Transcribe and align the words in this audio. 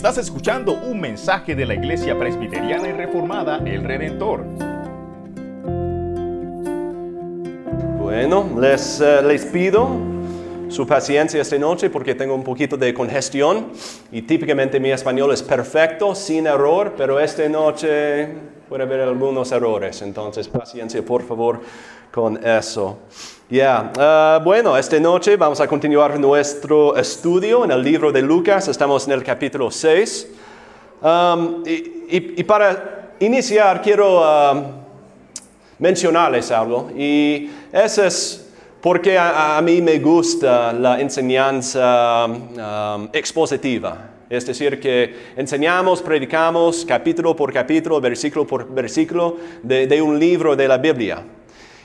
Estás 0.00 0.16
escuchando 0.16 0.72
un 0.72 0.98
mensaje 0.98 1.54
de 1.54 1.66
la 1.66 1.74
Iglesia 1.74 2.18
Presbiteriana 2.18 2.88
y 2.88 2.92
Reformada 2.92 3.58
El 3.58 3.84
Redentor. 3.84 4.46
Bueno, 7.98 8.48
les, 8.58 8.98
eh, 9.02 9.20
les 9.22 9.44
pido 9.44 9.90
su 10.70 10.86
paciencia 10.86 11.42
esta 11.42 11.58
noche 11.58 11.90
porque 11.90 12.14
tengo 12.14 12.34
un 12.34 12.42
poquito 12.42 12.78
de 12.78 12.94
congestión 12.94 13.72
y 14.10 14.22
típicamente 14.22 14.80
mi 14.80 14.90
español 14.90 15.34
es 15.34 15.42
perfecto, 15.42 16.14
sin 16.14 16.46
error, 16.46 16.94
pero 16.96 17.20
esta 17.20 17.46
noche 17.50 18.30
puede 18.70 18.84
haber 18.84 19.00
algunos 19.00 19.50
errores, 19.50 20.00
entonces 20.00 20.46
paciencia 20.46 21.04
por 21.04 21.24
favor 21.26 21.60
con 22.12 22.36
eso. 22.46 22.98
Ya, 23.48 23.90
ah, 23.98 24.40
bueno, 24.44 24.76
esta 24.76 25.00
noche 25.00 25.36
vamos 25.36 25.60
a 25.60 25.66
continuar 25.66 26.20
nuestro 26.20 26.96
estudio 26.96 27.64
en 27.64 27.72
el 27.72 27.82
libro 27.82 28.12
de 28.12 28.22
Lucas, 28.22 28.68
estamos 28.68 29.08
en 29.08 29.14
el 29.14 29.24
capítulo 29.24 29.72
6. 29.72 30.28
Um, 31.02 31.64
y, 31.66 32.44
para 32.44 33.10
iniciar 33.18 33.82
quiero 33.82 34.20
um, 34.20 34.62
mencionarles 35.80 36.52
algo, 36.52 36.92
y 36.96 37.50
eso 37.72 38.04
es 38.04 38.52
porque 38.80 39.18
a, 39.18 39.60
mí 39.64 39.82
me 39.82 39.98
gusta 39.98 40.72
la 40.72 41.00
enseñanza 41.00 42.26
um, 42.26 43.08
expositiva. 43.12 44.09
Es 44.30 44.46
decir, 44.46 44.80
que 44.80 45.32
enseñamos, 45.36 46.00
predicamos 46.00 46.86
capítulo 46.86 47.36
por 47.36 47.52
capítulo, 47.52 48.00
versículo 48.00 48.46
por 48.46 48.72
versículo 48.72 49.36
de 49.62 50.00
un 50.00 50.18
libro 50.18 50.56
de 50.56 50.68
la 50.68 50.78
Biblia. 50.78 51.22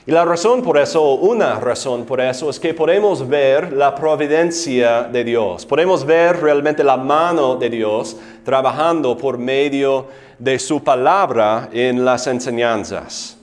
Y 0.08 0.12
la 0.12 0.24
razón 0.24 0.62
por 0.62 0.78
eso, 0.78 1.14
una 1.14 1.58
razón 1.58 2.04
por 2.04 2.20
eso, 2.20 2.48
es 2.48 2.60
que 2.60 2.72
podemos 2.72 3.26
ver 3.26 3.72
la 3.72 3.92
providencia 3.92 5.02
de 5.02 5.24
Dios. 5.24 5.66
Podemos 5.66 6.06
ver 6.06 6.40
realmente 6.40 6.84
la 6.84 6.96
mano 6.96 7.56
de 7.56 7.68
Dios 7.68 8.16
trabajando 8.44 9.16
por 9.18 9.36
medio 9.36 10.06
de 10.38 10.60
su 10.60 10.84
palabra 10.84 11.68
en 11.72 12.04
las 12.04 12.28
enseñanzas. 12.28 13.36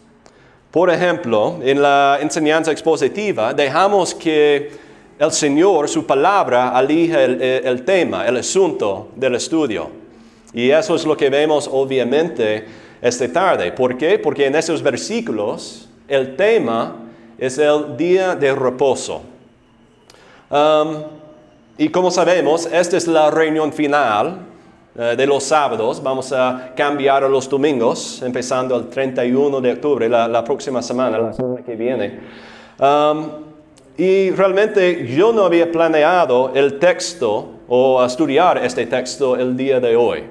Por 0.71 0.89
ejemplo, 0.89 1.59
en 1.61 1.81
la 1.81 2.19
enseñanza 2.21 2.71
expositiva, 2.71 3.53
dejamos 3.53 4.15
que 4.15 4.71
el 5.19 5.31
Señor, 5.31 5.88
su 5.88 6.06
palabra, 6.06 6.69
alije 6.69 7.23
el, 7.23 7.42
el 7.42 7.86
tema, 7.86 8.28
el 8.28 8.38
asunto 8.38 9.09
del 9.16 9.36
estudio. 9.36 9.89
Y 10.53 10.69
eso 10.69 10.95
es 10.95 11.06
lo 11.06 11.17
que 11.17 11.30
vemos 11.30 11.69
obviamente 11.72 12.66
esta 13.02 13.31
tarde. 13.31 13.72
¿Por 13.72 13.97
qué? 13.97 14.19
Porque 14.19 14.45
en 14.45 14.56
esos 14.56 14.81
versículos 14.81 15.89
el 16.08 16.36
tema 16.36 16.95
es 17.38 17.58
el 17.58 17.97
día 17.97 18.36
de 18.36 18.53
reposo. 18.53 19.22
Um, 20.50 21.03
y 21.78 21.89
como 21.89 22.11
sabemos, 22.11 22.67
esta 22.72 22.97
es 22.97 23.08
la 23.08 23.31
reunión 23.31 23.73
final 23.73 24.45
eh, 24.95 25.16
de 25.17 25.25
los 25.25 25.44
sábados. 25.44 26.02
Vamos 26.03 26.31
a 26.31 26.72
cambiar 26.75 27.23
a 27.23 27.28
los 27.28 27.50
domingos, 27.50 28.22
empezando 28.22 28.78
el 28.78 28.89
31 28.89 29.59
de 29.59 29.72
octubre, 29.73 30.08
la, 30.08 30.44
próxima 30.44 30.81
semana, 30.81 31.17
la 31.17 31.34
semana 31.34 31.64
que 31.64 31.75
viene. 31.75 32.19
Um, 32.80 33.52
y 33.97 34.31
realmente 34.31 35.08
yo 35.08 35.31
no 35.31 35.45
había 35.45 35.72
planeado 35.72 36.52
el 36.55 36.80
texto 36.80 37.59
o 37.67 38.03
estudiar 38.03 38.58
este 38.58 38.85
texto 38.88 39.35
el 39.35 39.55
día 39.55 39.80
de 39.80 39.95
hoy. 39.95 40.23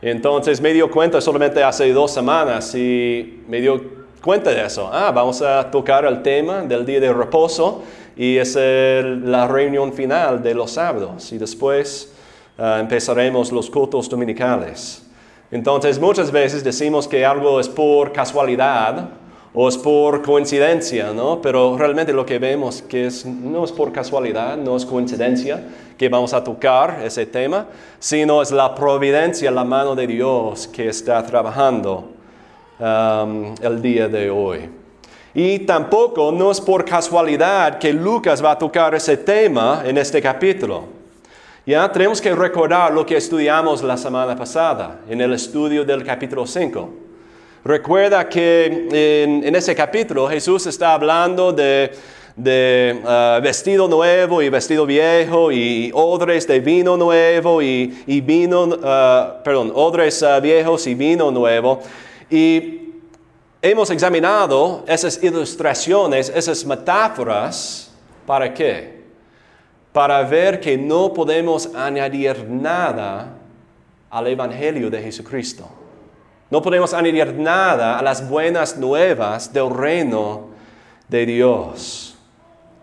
Entonces 0.00 0.60
me 0.60 0.72
dio 0.72 0.90
cuenta 0.90 1.20
solamente 1.20 1.62
hace 1.62 1.92
dos 1.92 2.12
semanas 2.12 2.74
y 2.74 3.42
me 3.48 3.60
dio 3.60 3.82
cuenta 4.22 4.50
de 4.50 4.64
eso. 4.64 4.88
Ah, 4.92 5.10
vamos 5.14 5.42
a 5.42 5.70
tocar 5.70 6.04
el 6.04 6.22
tema 6.22 6.62
del 6.62 6.84
día 6.84 7.00
de 7.00 7.12
reposo 7.12 7.82
y 8.16 8.36
es 8.36 8.54
la 8.56 9.46
reunión 9.46 9.92
final 9.92 10.42
de 10.42 10.54
los 10.54 10.72
sábados 10.72 11.32
y 11.32 11.38
después 11.38 12.14
ah, 12.58 12.78
empezaremos 12.80 13.52
los 13.52 13.70
cultos 13.70 14.08
dominicales. 14.08 15.06
Entonces 15.50 15.98
muchas 15.98 16.30
veces 16.30 16.64
decimos 16.64 17.06
que 17.06 17.24
algo 17.24 17.60
es 17.60 17.68
por 17.68 18.12
casualidad 18.12 19.10
o 19.54 19.68
es 19.68 19.78
por 19.78 20.20
coincidencia, 20.20 21.12
¿no? 21.12 21.40
Pero 21.40 21.78
realmente 21.78 22.12
lo 22.12 22.26
que 22.26 22.38
vemos 22.38 22.82
que 22.82 23.06
es, 23.06 23.24
no 23.24 23.64
es 23.64 23.72
por 23.72 23.92
casualidad, 23.92 24.56
no 24.56 24.76
es 24.76 24.84
coincidencia 24.84 25.64
que 25.96 26.08
vamos 26.08 26.34
a 26.34 26.42
tocar 26.42 27.00
ese 27.04 27.24
tema, 27.24 27.66
sino 27.98 28.42
es 28.42 28.50
la 28.50 28.74
providencia, 28.74 29.50
la 29.50 29.64
mano 29.64 29.94
de 29.94 30.06
Dios 30.06 30.66
que 30.66 30.88
está 30.88 31.24
trabajando 31.24 32.14
Um, 32.76 33.54
el 33.62 33.80
día 33.80 34.08
de 34.08 34.28
hoy. 34.28 34.68
Y 35.32 35.60
tampoco 35.60 36.32
no 36.32 36.50
es 36.50 36.60
por 36.60 36.84
casualidad 36.84 37.78
que 37.78 37.92
Lucas 37.92 38.44
va 38.44 38.50
a 38.50 38.58
tocar 38.58 38.96
ese 38.96 39.16
tema 39.16 39.82
en 39.84 39.96
este 39.96 40.20
capítulo. 40.20 40.84
Ya 41.64 41.90
tenemos 41.92 42.20
que 42.20 42.34
recordar 42.34 42.92
lo 42.92 43.06
que 43.06 43.16
estudiamos 43.16 43.80
la 43.80 43.96
semana 43.96 44.34
pasada 44.34 45.02
en 45.08 45.20
el 45.20 45.34
estudio 45.34 45.84
del 45.84 46.02
capítulo 46.02 46.48
5. 46.48 47.03
Recuerda 47.64 48.28
que 48.28 48.66
en, 49.22 49.56
ese 49.56 49.74
capítulo 49.74 50.28
Jesús 50.28 50.66
está 50.66 50.92
hablando 50.92 51.50
de, 51.50 51.90
uh, 52.36 53.42
vestido 53.42 53.88
nuevo 53.88 54.42
y 54.42 54.50
vestido 54.50 54.84
viejo 54.84 55.50
y 55.50 55.90
odres 55.94 56.46
de 56.46 56.60
vino 56.60 56.98
nuevo 56.98 57.62
y, 57.62 58.20
vino, 58.20 58.64
uh, 58.64 59.42
perdón, 59.42 59.72
odres 59.74 60.20
uh, 60.20 60.42
viejos 60.42 60.86
y 60.86 60.94
vino 60.94 61.30
nuevo. 61.30 61.80
Y 62.28 63.00
hemos 63.62 63.88
examinado 63.88 64.84
esas 64.86 65.22
ilustraciones, 65.22 66.30
esas 66.36 66.66
metáforas, 66.66 67.90
¿para 68.26 68.52
qué? 68.52 69.04
Para 69.90 70.22
ver 70.22 70.60
que 70.60 70.76
no 70.76 71.14
podemos 71.14 71.74
añadir 71.74 72.46
nada 72.46 73.38
al 74.10 74.26
Evangelio 74.26 74.90
de 74.90 75.00
Jesucristo. 75.00 75.83
No 76.50 76.62
podemos 76.62 76.92
añadir 76.92 77.34
nada 77.34 77.98
a 77.98 78.02
las 78.02 78.28
buenas 78.28 78.76
nuevas 78.76 79.52
del 79.52 79.70
reino 79.70 80.48
de 81.08 81.26
Dios. 81.26 82.16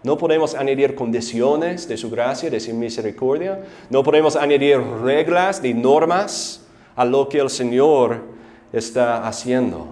No 0.03 0.17
podemos 0.17 0.55
añadir 0.55 0.95
condiciones 0.95 1.88
de 1.88 1.95
su 1.95 2.09
gracia, 2.09 2.49
de 2.49 2.59
su 2.59 2.73
misericordia. 2.73 3.63
No 3.89 4.03
podemos 4.03 4.35
añadir 4.35 4.79
reglas 5.03 5.61
ni 5.61 5.73
normas 5.73 6.66
a 6.95 7.05
lo 7.05 7.29
que 7.29 7.39
el 7.39 7.49
Señor 7.49 8.22
está 8.73 9.27
haciendo. 9.27 9.88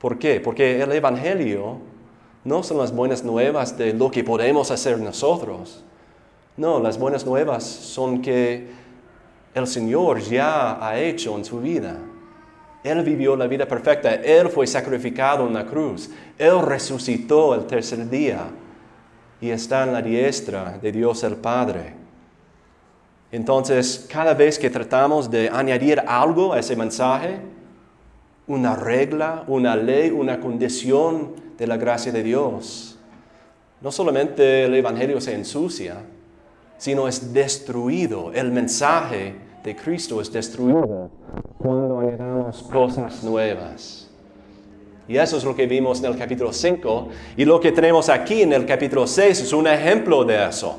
¿Por 0.00 0.18
qué? 0.18 0.40
Porque 0.40 0.82
el 0.82 0.92
Evangelio 0.92 1.78
no 2.44 2.62
son 2.62 2.78
las 2.78 2.94
buenas 2.94 3.24
nuevas 3.24 3.76
de 3.78 3.94
lo 3.94 4.10
que 4.10 4.22
podemos 4.22 4.70
hacer 4.70 4.98
nosotros. 4.98 5.82
No, 6.56 6.78
las 6.78 6.98
buenas 6.98 7.24
nuevas 7.24 7.64
son 7.64 8.20
que 8.20 8.68
el 9.54 9.66
Señor 9.66 10.20
ya 10.20 10.86
ha 10.86 10.98
hecho 10.98 11.36
en 11.36 11.44
su 11.44 11.60
vida. 11.60 11.96
Él 12.82 13.02
vivió 13.02 13.36
la 13.36 13.46
vida 13.46 13.66
perfecta, 13.66 14.14
Él 14.14 14.48
fue 14.48 14.66
sacrificado 14.66 15.46
en 15.46 15.54
la 15.54 15.66
cruz, 15.66 16.10
Él 16.38 16.62
resucitó 16.62 17.54
el 17.54 17.66
tercer 17.66 18.08
día 18.08 18.44
y 19.40 19.50
está 19.50 19.84
en 19.84 19.92
la 19.92 20.02
diestra 20.02 20.78
de 20.78 20.92
Dios 20.92 21.22
el 21.24 21.36
Padre. 21.36 21.94
Entonces, 23.32 24.06
cada 24.10 24.34
vez 24.34 24.58
que 24.58 24.70
tratamos 24.70 25.30
de 25.30 25.48
añadir 25.48 26.02
algo 26.06 26.52
a 26.52 26.58
ese 26.58 26.74
mensaje, 26.74 27.40
una 28.46 28.74
regla, 28.74 29.44
una 29.46 29.76
ley, 29.76 30.10
una 30.10 30.40
condición 30.40 31.36
de 31.56 31.66
la 31.66 31.76
gracia 31.76 32.10
de 32.10 32.22
Dios. 32.22 32.98
No 33.80 33.92
solamente 33.92 34.64
el 34.64 34.74
Evangelio 34.74 35.20
se 35.20 35.34
ensucia, 35.34 35.98
sino 36.76 37.06
es 37.06 37.32
destruido. 37.32 38.32
El 38.32 38.50
mensaje 38.50 39.36
de 39.62 39.76
Cristo 39.76 40.20
es 40.20 40.32
destruido 40.32 41.10
cuando 41.58 42.00
añadamos 42.00 42.62
cosas 42.62 43.22
nuevas. 43.22 44.08
Y 45.06 45.16
eso 45.16 45.36
es 45.36 45.44
lo 45.44 45.54
que 45.54 45.66
vimos 45.66 45.98
en 46.00 46.06
el 46.06 46.16
capítulo 46.16 46.52
5. 46.52 47.08
Y 47.36 47.44
lo 47.44 47.60
que 47.60 47.72
tenemos 47.72 48.08
aquí 48.08 48.42
en 48.42 48.52
el 48.52 48.64
capítulo 48.64 49.06
6 49.06 49.40
es 49.40 49.52
un 49.52 49.66
ejemplo 49.66 50.24
de 50.24 50.48
eso. 50.48 50.76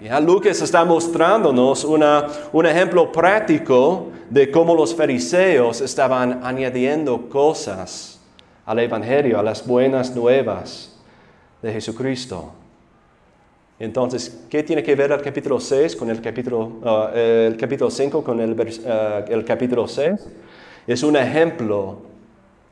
Ya 0.00 0.20
Lucas 0.20 0.60
está 0.60 0.84
mostrándonos 0.84 1.84
un 1.84 2.66
ejemplo 2.66 3.10
práctico 3.10 4.08
de 4.30 4.50
cómo 4.50 4.74
los 4.74 4.94
fariseos 4.94 5.80
estaban 5.80 6.40
añadiendo 6.44 7.28
cosas 7.28 8.20
al 8.66 8.78
Evangelio, 8.78 9.38
a 9.38 9.42
las 9.42 9.66
buenas 9.66 10.14
nuevas 10.14 10.96
de 11.62 11.72
Jesucristo. 11.72 12.52
Entonces, 13.78 14.44
¿qué 14.48 14.62
tiene 14.62 14.82
que 14.82 14.94
ver 14.94 15.10
el 15.10 15.20
capítulo 15.20 15.58
6 15.58 15.96
con 15.96 16.08
el 16.08 16.20
capítulo, 16.20 16.60
uh, 16.82 17.16
el 17.16 17.56
capítulo 17.56 17.90
5 17.90 18.22
con 18.22 18.40
el, 18.40 18.52
uh, 18.52 19.32
el 19.32 19.44
capítulo 19.44 19.88
6? 19.88 20.28
Es 20.86 21.02
un 21.02 21.16
ejemplo 21.16 21.98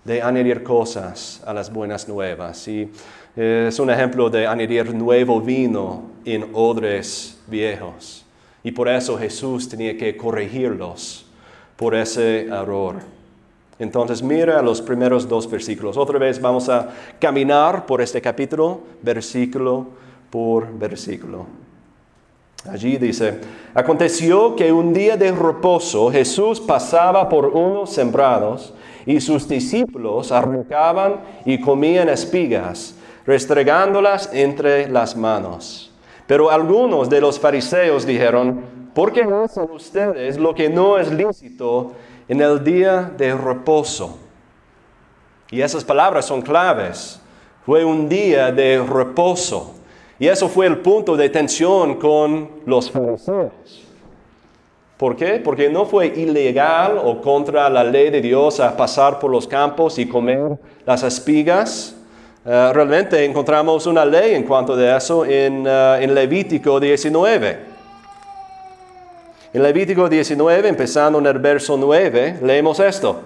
de 0.04 0.22
añadir 0.22 0.62
cosas 0.62 1.42
a 1.44 1.52
las 1.52 1.72
buenas 1.72 2.08
nuevas. 2.08 2.68
Y 2.68 2.88
es 3.34 3.78
un 3.80 3.90
ejemplo 3.90 4.30
de 4.30 4.46
añadir 4.46 4.94
nuevo 4.94 5.40
vino 5.40 6.10
en 6.24 6.50
odres 6.52 7.40
viejos. 7.48 8.24
Y 8.62 8.70
por 8.70 8.88
eso 8.88 9.18
Jesús 9.18 9.68
tenía 9.68 9.96
que 9.96 10.16
corregirlos 10.16 11.26
por 11.76 11.96
ese 11.96 12.46
error. 12.46 12.96
Entonces 13.78 14.22
mira 14.22 14.62
los 14.62 14.80
primeros 14.80 15.28
dos 15.28 15.50
versículos. 15.50 15.96
Otra 15.96 16.18
vez 16.18 16.40
vamos 16.40 16.68
a 16.68 16.90
caminar 17.18 17.86
por 17.86 18.00
este 18.00 18.20
capítulo, 18.20 18.82
versículo 19.02 20.01
por 20.32 20.72
versículo. 20.78 21.44
Allí 22.66 22.96
dice, 22.96 23.38
aconteció 23.74 24.56
que 24.56 24.72
un 24.72 24.94
día 24.94 25.18
de 25.18 25.30
reposo 25.30 26.10
Jesús 26.10 26.58
pasaba 26.58 27.28
por 27.28 27.48
unos 27.48 27.90
sembrados 27.90 28.72
y 29.04 29.20
sus 29.20 29.46
discípulos 29.46 30.32
arrancaban 30.32 31.20
y 31.44 31.60
comían 31.60 32.08
espigas, 32.08 32.94
restregándolas 33.26 34.30
entre 34.32 34.88
las 34.88 35.14
manos. 35.14 35.92
Pero 36.26 36.50
algunos 36.50 37.10
de 37.10 37.20
los 37.20 37.38
fariseos 37.38 38.06
dijeron, 38.06 38.62
¿por 38.94 39.12
qué 39.12 39.24
hacen 39.24 39.70
ustedes 39.70 40.38
lo 40.38 40.54
que 40.54 40.70
no 40.70 40.96
es 40.96 41.12
lícito 41.12 41.92
en 42.26 42.40
el 42.40 42.64
día 42.64 43.12
de 43.18 43.34
reposo? 43.34 44.16
Y 45.50 45.60
esas 45.60 45.84
palabras 45.84 46.24
son 46.24 46.40
claves. 46.40 47.20
Fue 47.66 47.84
un 47.84 48.08
día 48.08 48.50
de 48.50 48.82
reposo. 48.82 49.81
Y 50.22 50.28
eso 50.28 50.48
fue 50.48 50.66
el 50.66 50.78
punto 50.78 51.16
de 51.16 51.28
tensión 51.30 51.96
con 51.96 52.48
los 52.64 52.88
fariseos. 52.88 53.50
¿Por 54.96 55.16
qué? 55.16 55.40
Porque 55.42 55.68
no 55.68 55.84
fue 55.84 56.06
ilegal 56.06 56.96
o 57.02 57.20
contra 57.20 57.68
la 57.68 57.82
ley 57.82 58.08
de 58.08 58.20
Dios 58.20 58.62
pasar 58.78 59.18
por 59.18 59.32
los 59.32 59.48
campos 59.48 59.98
y 59.98 60.06
comer 60.06 60.60
las 60.86 61.02
espigas. 61.02 61.96
Eh, 62.46 62.70
realmente 62.72 63.24
encontramos 63.24 63.84
una 63.88 64.04
ley 64.04 64.36
en 64.36 64.44
cuanto 64.44 64.74
a 64.74 64.96
eso 64.96 65.24
en, 65.24 65.66
eh, 65.66 65.98
en 66.02 66.14
Levítico 66.14 66.78
19. 66.78 67.58
En 69.52 69.60
Levítico 69.60 70.08
19, 70.08 70.68
empezando 70.68 71.18
en 71.18 71.26
el 71.26 71.40
verso 71.40 71.76
9, 71.76 72.38
leemos 72.44 72.78
esto. 72.78 73.22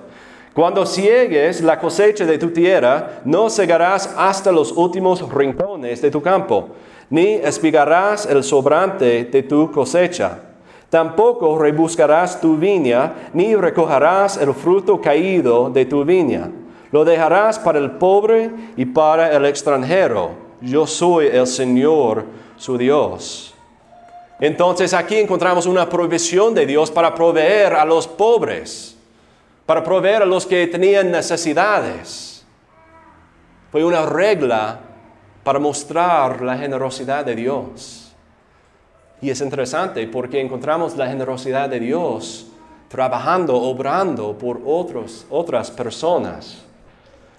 Cuando 0.57 0.87
ciegues 0.87 1.61
la 1.61 1.79
cosecha 1.79 2.25
de 2.25 2.39
tu 2.39 2.49
tierra, 2.49 3.21
no 3.27 3.51
cegarás 3.51 4.15
hasta 4.17 4.51
los 4.51 4.73
últimos 4.73 5.31
rincones 5.31 6.01
de 6.01 6.11
tu 6.11 6.23
campo, 6.23 6.71
ni 7.11 7.35
espigarás 7.35 8.27
el 8.27 8.43
sobrante 8.43 9.25
de 9.25 9.43
tu 9.43 9.71
cosecha. 9.71 10.41
Tampoco 10.91 11.59
rebuscarás 11.59 12.41
tu 12.41 12.57
viña, 12.57 13.31
ni 13.33 13.55
recogerás 13.55 14.37
el 14.37 14.55
fruto 14.55 15.01
caído 15.01 15.71
de 15.71 15.85
tu 15.85 16.05
viña. 16.05 16.51
Lo 16.93 17.05
dejarás 17.05 17.59
para 17.59 17.79
el 17.79 17.93
pobre 17.93 18.51
y 18.77 18.85
para 18.87 19.33
el 19.35 19.45
extranjero. 19.47 20.31
Yo 20.61 20.87
soy 20.87 21.27
el 21.27 21.47
Señor, 21.47 22.25
su 22.57 22.79
Dios. 22.79 23.55
Entonces 24.39 24.95
aquí 24.95 25.17
encontramos 25.17 25.67
una 25.67 25.89
provisión 25.89 26.55
de 26.55 26.67
Dios 26.67 26.91
para 26.91 27.15
proveer 27.15 27.75
a 27.75 27.85
los 27.85 28.07
pobres 28.07 28.97
para 29.67 29.83
proveer 29.83 30.23
a 30.23 30.27
los 30.27 30.47
que 30.47 30.69
tenían 30.69 31.11
necesidades. 31.11 32.45
Fue 33.73 33.85
una 33.85 34.07
regla 34.07 34.79
para 35.47 35.61
mostrar 35.61 36.43
la 36.43 36.59
generosidad 36.59 37.25
de 37.25 37.37
Dios. 37.37 38.13
Y 39.21 39.31
es 39.31 39.41
interesante 39.41 40.05
porque 40.09 40.41
encontramos 40.41 40.97
la 40.97 41.07
generosidad 41.07 41.69
de 41.69 41.79
Dios 41.79 42.49
trabajando, 42.89 43.55
obrando 43.55 44.37
por 44.37 44.61
otros, 44.67 45.25
otras 45.31 45.71
personas. 45.71 46.65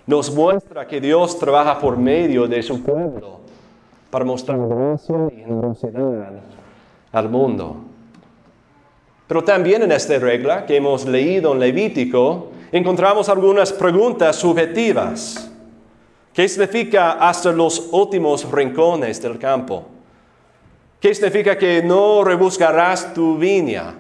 Nos 0.06 0.34
muestra 0.34 0.88
que 0.88 1.02
Dios 1.02 1.38
trabaja 1.38 1.78
por 1.80 1.98
medio 1.98 2.48
de 2.48 2.64
su 2.64 2.82
pueblo 2.82 3.42
para 4.10 4.24
mostrar 4.24 4.58
gracia 4.58 5.28
y 5.30 5.36
generosidad 5.42 6.32
al 7.12 7.30
mundo. 7.30 7.76
Pero 9.28 9.44
también 9.44 9.82
en 9.82 9.92
esta 9.92 10.18
regla 10.18 10.66
que 10.66 10.78
hemos 10.78 11.06
leído 11.06 11.52
en 11.52 11.60
Levítico, 11.60 12.52
encontramos 12.72 13.28
algunas 13.28 13.74
preguntas 13.74 14.38
subjetivas. 14.38 15.47
¿Qué 16.38 16.48
significa 16.48 17.14
hasta 17.14 17.52
los 17.52 17.88
últimos 17.92 18.52
rincones 18.52 19.20
del 19.20 19.40
campo? 19.40 19.88
¿Qué 21.00 21.16
significa 21.16 21.58
que 21.58 21.82
no 21.82 22.24
rebuscarás 22.24 23.12
tu 23.12 23.40
viña? 23.40 23.96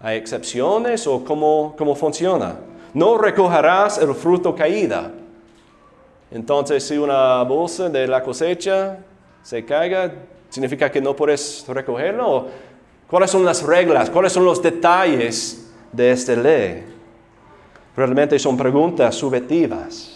¿Hay 0.00 0.18
excepciones 0.18 1.06
o 1.06 1.24
cómo, 1.24 1.74
cómo 1.78 1.94
funciona? 1.94 2.56
No 2.92 3.16
recogerás 3.16 3.96
el 3.96 4.14
fruto 4.14 4.54
caída. 4.54 5.12
Entonces, 6.30 6.86
si 6.86 6.98
una 6.98 7.42
bolsa 7.42 7.88
de 7.88 8.06
la 8.06 8.22
cosecha 8.22 8.98
se 9.42 9.64
caiga, 9.64 10.12
¿significa 10.50 10.92
que 10.92 11.00
no 11.00 11.16
puedes 11.16 11.64
recogerlo? 11.66 12.48
¿Cuáles 13.08 13.30
son 13.30 13.46
las 13.46 13.62
reglas? 13.62 14.10
¿Cuáles 14.10 14.30
son 14.30 14.44
los 14.44 14.60
detalles 14.60 15.72
de 15.90 16.10
esta 16.10 16.36
ley? 16.36 16.84
Realmente 17.96 18.38
son 18.38 18.58
preguntas 18.58 19.14
subjetivas. 19.14 20.13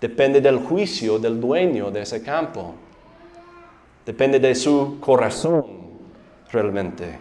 Depende 0.00 0.40
del 0.40 0.58
juicio 0.58 1.18
del 1.18 1.40
dueño 1.40 1.90
de 1.90 2.02
ese 2.02 2.22
campo. 2.22 2.74
Depende 4.04 4.38
de 4.38 4.54
su 4.54 4.98
corazón, 5.00 5.64
realmente. 6.52 7.18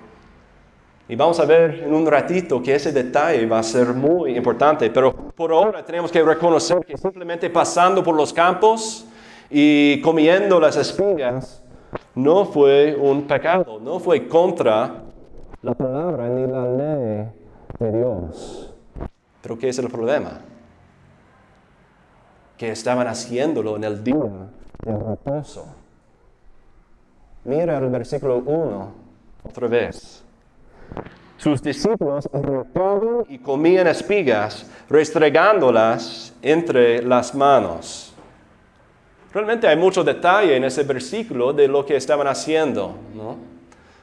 Y 1.08 1.16
vamos 1.16 1.40
a 1.40 1.46
ver 1.46 1.84
en 1.86 1.94
un 1.94 2.06
ratito 2.06 2.62
que 2.62 2.76
ese 2.76 2.92
detalle 2.92 3.46
va 3.46 3.60
a 3.60 3.64
ser 3.64 3.94
muy 3.94 4.36
importante, 4.36 4.90
pero 4.90 5.14
por 5.14 5.52
ahora 5.52 5.86
tenemos 5.86 6.12
que 6.12 6.22
reconocer 6.24 6.80
que 6.86 6.98
simplemente 6.98 7.50
pasando 7.50 8.04
por 8.04 8.16
los 8.16 8.34
campos 8.34 9.06
y 9.50 10.02
comiendo 10.02 10.60
las 10.60 10.76
espigas, 10.76 11.64
no 12.16 12.46
fue 12.46 12.96
un 13.00 13.28
pecado, 13.28 13.80
no 13.80 14.00
fue 14.00 14.28
contra 14.28 15.04
la 15.62 15.74
palabra 15.74 16.28
ni 16.28 16.48
la 16.48 16.66
ley 16.68 17.28
de 17.80 17.98
Dios. 17.98 18.74
Pero 19.42 19.58
¿qué 19.58 19.70
es 19.70 19.78
el 19.78 19.90
problema? 19.90 20.42
Que 22.58 22.72
estaban 22.72 23.08
haciéndolo 23.08 23.76
en 23.76 23.84
el 23.84 24.04
día 24.04 24.50
de 24.84 24.98
reposo. 24.98 25.66
Mira 27.44 27.78
el 27.78 27.90
versículo 27.90 28.38
1 28.38 28.92
otra 29.44 29.68
vez. 29.68 30.24
Sus 31.38 31.62
discípulos 31.62 32.28
arrancaban 32.34 33.26
y 33.30 33.38
comían 33.38 33.88
espigas, 33.88 34.66
restregándolas 34.90 36.34
entre 36.42 37.04
las 37.04 37.36
manos. 37.36 38.14
Realmente 39.34 39.68
hay 39.68 39.76
mucho 39.76 40.04
detalle 40.04 40.56
en 40.56 40.64
ese 40.64 40.84
versículo 40.84 41.52
de 41.52 41.68
lo 41.68 41.86
que 41.86 41.98
estaban 41.98 42.26
haciendo. 42.26 42.96
¿no? 43.14 43.36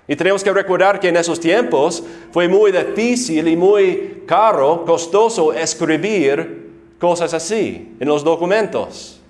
Y 0.06 0.14
tenemos 0.14 0.44
que 0.44 0.52
recordar 0.52 1.00
que 1.00 1.08
en 1.08 1.16
esos 1.16 1.40
tiempos 1.40 2.04
fue 2.30 2.48
muy 2.48 2.70
difícil 2.70 3.48
y 3.48 3.56
muy 3.56 4.24
caro, 4.26 4.84
costoso 4.84 5.52
escribir 5.52 6.61
cosas 7.02 7.34
así 7.34 7.96
en 7.98 8.06
los 8.06 8.22
documentos. 8.22 9.20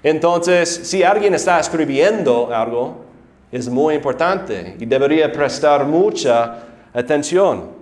Entonces, 0.00 0.68
si 0.84 1.02
alguien 1.02 1.34
está 1.34 1.58
escribiendo 1.58 2.54
algo, 2.54 3.04
es 3.50 3.68
muy 3.68 3.96
importante 3.96 4.76
y 4.78 4.86
debería 4.86 5.32
prestar 5.32 5.84
mucha 5.84 6.58
atención. 6.94 7.72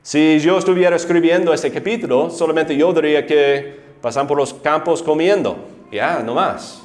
Si 0.00 0.38
yo 0.38 0.58
estuviera 0.58 0.94
escribiendo 0.94 1.52
este 1.52 1.72
capítulo, 1.72 2.30
solamente 2.30 2.76
yo 2.76 2.92
diría 2.92 3.26
que 3.26 3.80
pasan 4.00 4.28
por 4.28 4.36
los 4.36 4.54
campos 4.54 5.02
comiendo 5.02 5.56
ya, 5.90 6.22
no 6.22 6.34
más. 6.34 6.80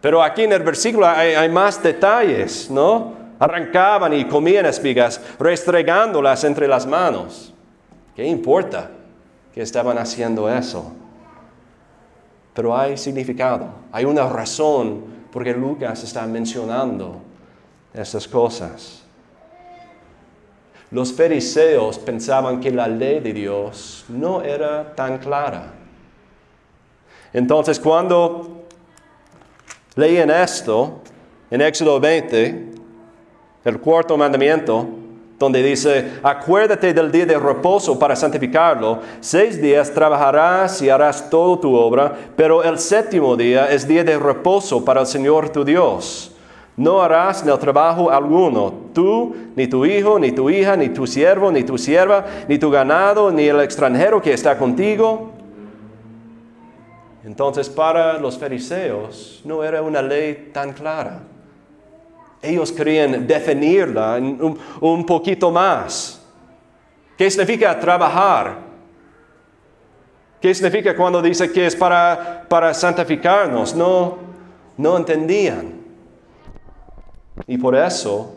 Pero 0.00 0.22
aquí 0.22 0.44
en 0.44 0.52
el 0.52 0.62
versículo 0.62 1.06
hay, 1.06 1.50
más 1.50 1.82
detalles, 1.82 2.70
¿no? 2.70 3.12
Arrancaban 3.38 4.14
y 4.14 4.24
comían 4.24 4.64
espigas, 4.64 5.20
restregándolas 5.38 6.44
entre 6.44 6.66
las 6.66 6.86
manos. 6.86 7.52
¿Qué 8.16 8.24
importa 8.24 8.90
que 9.54 9.62
estaban 9.62 9.98
haciendo 9.98 10.48
eso? 10.48 10.92
Pero 12.54 12.76
hay 12.76 12.96
significado, 12.96 13.68
hay 13.92 14.04
una 14.04 14.28
razón 14.28 15.04
por 15.32 15.44
qué 15.44 15.52
Lucas 15.52 16.02
está 16.02 16.26
mencionando 16.26 17.20
estas 17.94 18.26
cosas. 18.26 19.02
Los 20.90 21.12
fariseos 21.12 21.98
pensaban 21.98 22.60
que 22.60 22.70
la 22.72 22.88
ley 22.88 23.20
de 23.20 23.32
Dios 23.32 24.04
no 24.08 24.42
era 24.42 24.94
tan 24.94 25.18
clara. 25.18 25.72
Entonces, 27.32 27.78
cuando 27.78 28.64
leen 29.94 30.30
esto 30.30 31.00
en 31.48 31.60
Éxodo 31.60 32.00
20, 32.00 32.72
el 33.64 33.80
cuarto 33.80 34.16
mandamiento, 34.16 34.88
donde 35.40 35.62
dice, 35.62 36.20
acuérdate 36.22 36.94
del 36.94 37.10
día 37.10 37.26
de 37.26 37.38
reposo 37.38 37.98
para 37.98 38.14
santificarlo, 38.14 39.00
seis 39.18 39.60
días 39.60 39.92
trabajarás 39.92 40.80
y 40.82 40.88
harás 40.88 41.28
toda 41.28 41.60
tu 41.60 41.74
obra, 41.74 42.14
pero 42.36 42.62
el 42.62 42.78
séptimo 42.78 43.36
día 43.36 43.66
es 43.72 43.88
día 43.88 44.04
de 44.04 44.16
reposo 44.18 44.84
para 44.84 45.00
el 45.00 45.06
Señor 45.06 45.48
tu 45.48 45.64
Dios. 45.64 46.30
No 46.76 47.02
harás 47.02 47.44
el 47.44 47.58
trabajo 47.58 48.10
alguno, 48.10 48.72
tú, 48.94 49.34
ni 49.56 49.66
tu 49.66 49.84
hijo, 49.84 50.18
ni 50.18 50.30
tu 50.30 50.48
hija, 50.48 50.76
ni 50.76 50.90
tu 50.90 51.06
siervo, 51.06 51.50
ni 51.50 51.64
tu 51.64 51.76
sierva, 51.76 52.24
ni 52.46 52.58
tu 52.58 52.70
ganado, 52.70 53.32
ni 53.32 53.46
el 53.46 53.60
extranjero 53.60 54.22
que 54.22 54.32
está 54.32 54.56
contigo 54.56 55.40
entonces 57.24 57.68
para 57.68 58.18
los 58.18 58.38
fariseos 58.38 59.42
no 59.44 59.62
era 59.62 59.82
una 59.82 60.00
ley 60.00 60.50
tan 60.52 60.72
clara. 60.72 61.20
Ellos 62.42 62.72
querían 62.72 63.26
definirla 63.26 64.16
un, 64.80 65.04
poquito 65.04 65.50
más. 65.50 66.22
¿Qué 67.16 67.30
significa 67.30 67.78
trabajar? 67.78 68.58
¿Qué 70.40 70.54
significa 70.54 70.96
cuando 70.96 71.20
dice 71.20 71.52
que 71.52 71.66
es 71.66 71.76
para, 71.76 72.72
santificarnos? 72.72 73.74
No, 73.74 74.18
no 74.78 74.96
entendían. 74.96 75.80
Y 77.46 77.58
por 77.58 77.74
eso 77.74 78.36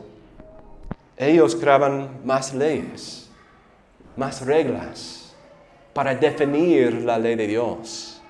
ellos 1.16 1.56
creaban 1.56 2.20
más 2.26 2.54
leyes, 2.54 3.30
más 4.18 4.46
reglas 4.46 5.34
para 5.94 6.16
definir 6.16 6.94
la 7.04 7.18
ley 7.18 7.36
de 7.36 7.48
Dios, 7.48 8.22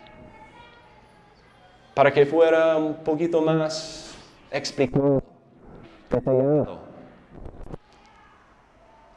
para 1.96 2.14
que 2.14 2.26
fuera 2.26 2.76
un 2.78 2.96
poquito 2.96 3.42
más 3.42 4.14
explicado. 4.52 5.33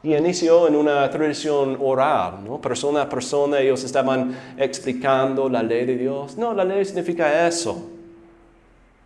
Y 0.03 0.15
inició 0.15 0.67
en 0.67 0.75
una 0.75 1.09
tradición 1.09 1.77
oral, 1.81 2.43
¿no? 2.45 2.61
persona 2.61 3.03
a 3.03 3.09
persona, 3.09 3.59
ellos 3.59 3.83
estaban 3.83 4.35
explicando 4.57 5.49
la 5.49 5.61
ley 5.63 5.85
de 5.85 5.97
Dios. 5.97 6.37
No, 6.37 6.53
la 6.53 6.63
ley 6.63 6.85
significa 6.85 7.47
eso. 7.47 7.89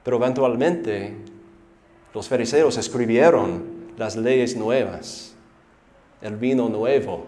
Pero 0.03 0.17
eventualmente 0.17 1.15
los 2.13 2.27
fariseos 2.27 2.77
escribieron 2.77 3.63
las 3.97 4.15
leyes 4.15 4.55
nuevas, 4.55 5.35
el 6.21 6.35
vino 6.35 6.69
nuevo, 6.69 7.25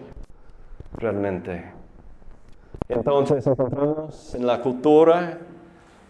realmente. 0.96 1.64
Entonces 2.88 3.46
encontramos 3.46 4.34
en 4.34 4.46
la 4.46 4.60
cultura 4.60 5.38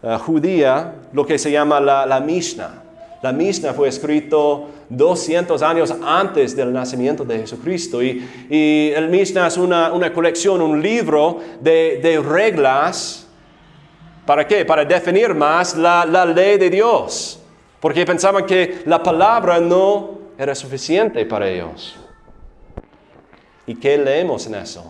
uh, 0.02 0.18
judía 0.18 0.94
lo 1.12 1.24
que 1.24 1.38
se 1.38 1.50
llama 1.50 1.80
la, 1.80 2.04
la 2.06 2.20
Mishnah. 2.20 2.83
La 3.24 3.32
Mishnah 3.32 3.72
fue 3.72 3.88
escrito 3.88 4.68
200 4.90 5.62
años 5.62 5.94
antes 6.04 6.54
del 6.54 6.70
nacimiento 6.70 7.24
de 7.24 7.38
Jesucristo 7.38 8.02
y, 8.02 8.22
el 8.94 9.08
Mishnah 9.08 9.46
es 9.46 9.56
una, 9.56 10.12
colección, 10.12 10.60
un 10.60 10.82
libro 10.82 11.40
de, 11.58 12.00
de, 12.02 12.20
reglas. 12.20 13.26
¿Para 14.26 14.46
qué? 14.46 14.66
Para 14.66 14.84
definir 14.84 15.32
más 15.32 15.74
la, 15.74 16.04
la 16.04 16.26
ley 16.26 16.58
de 16.58 16.68
Dios. 16.68 17.40
Porque 17.80 18.04
pensaban 18.04 18.44
que 18.44 18.82
la 18.84 19.02
palabra 19.02 19.58
no 19.58 20.18
era 20.36 20.54
suficiente 20.54 21.24
para 21.24 21.48
ellos. 21.48 21.96
¿Y 23.66 23.74
qué 23.76 23.96
leemos 23.96 24.46
en 24.48 24.56
eso? 24.56 24.84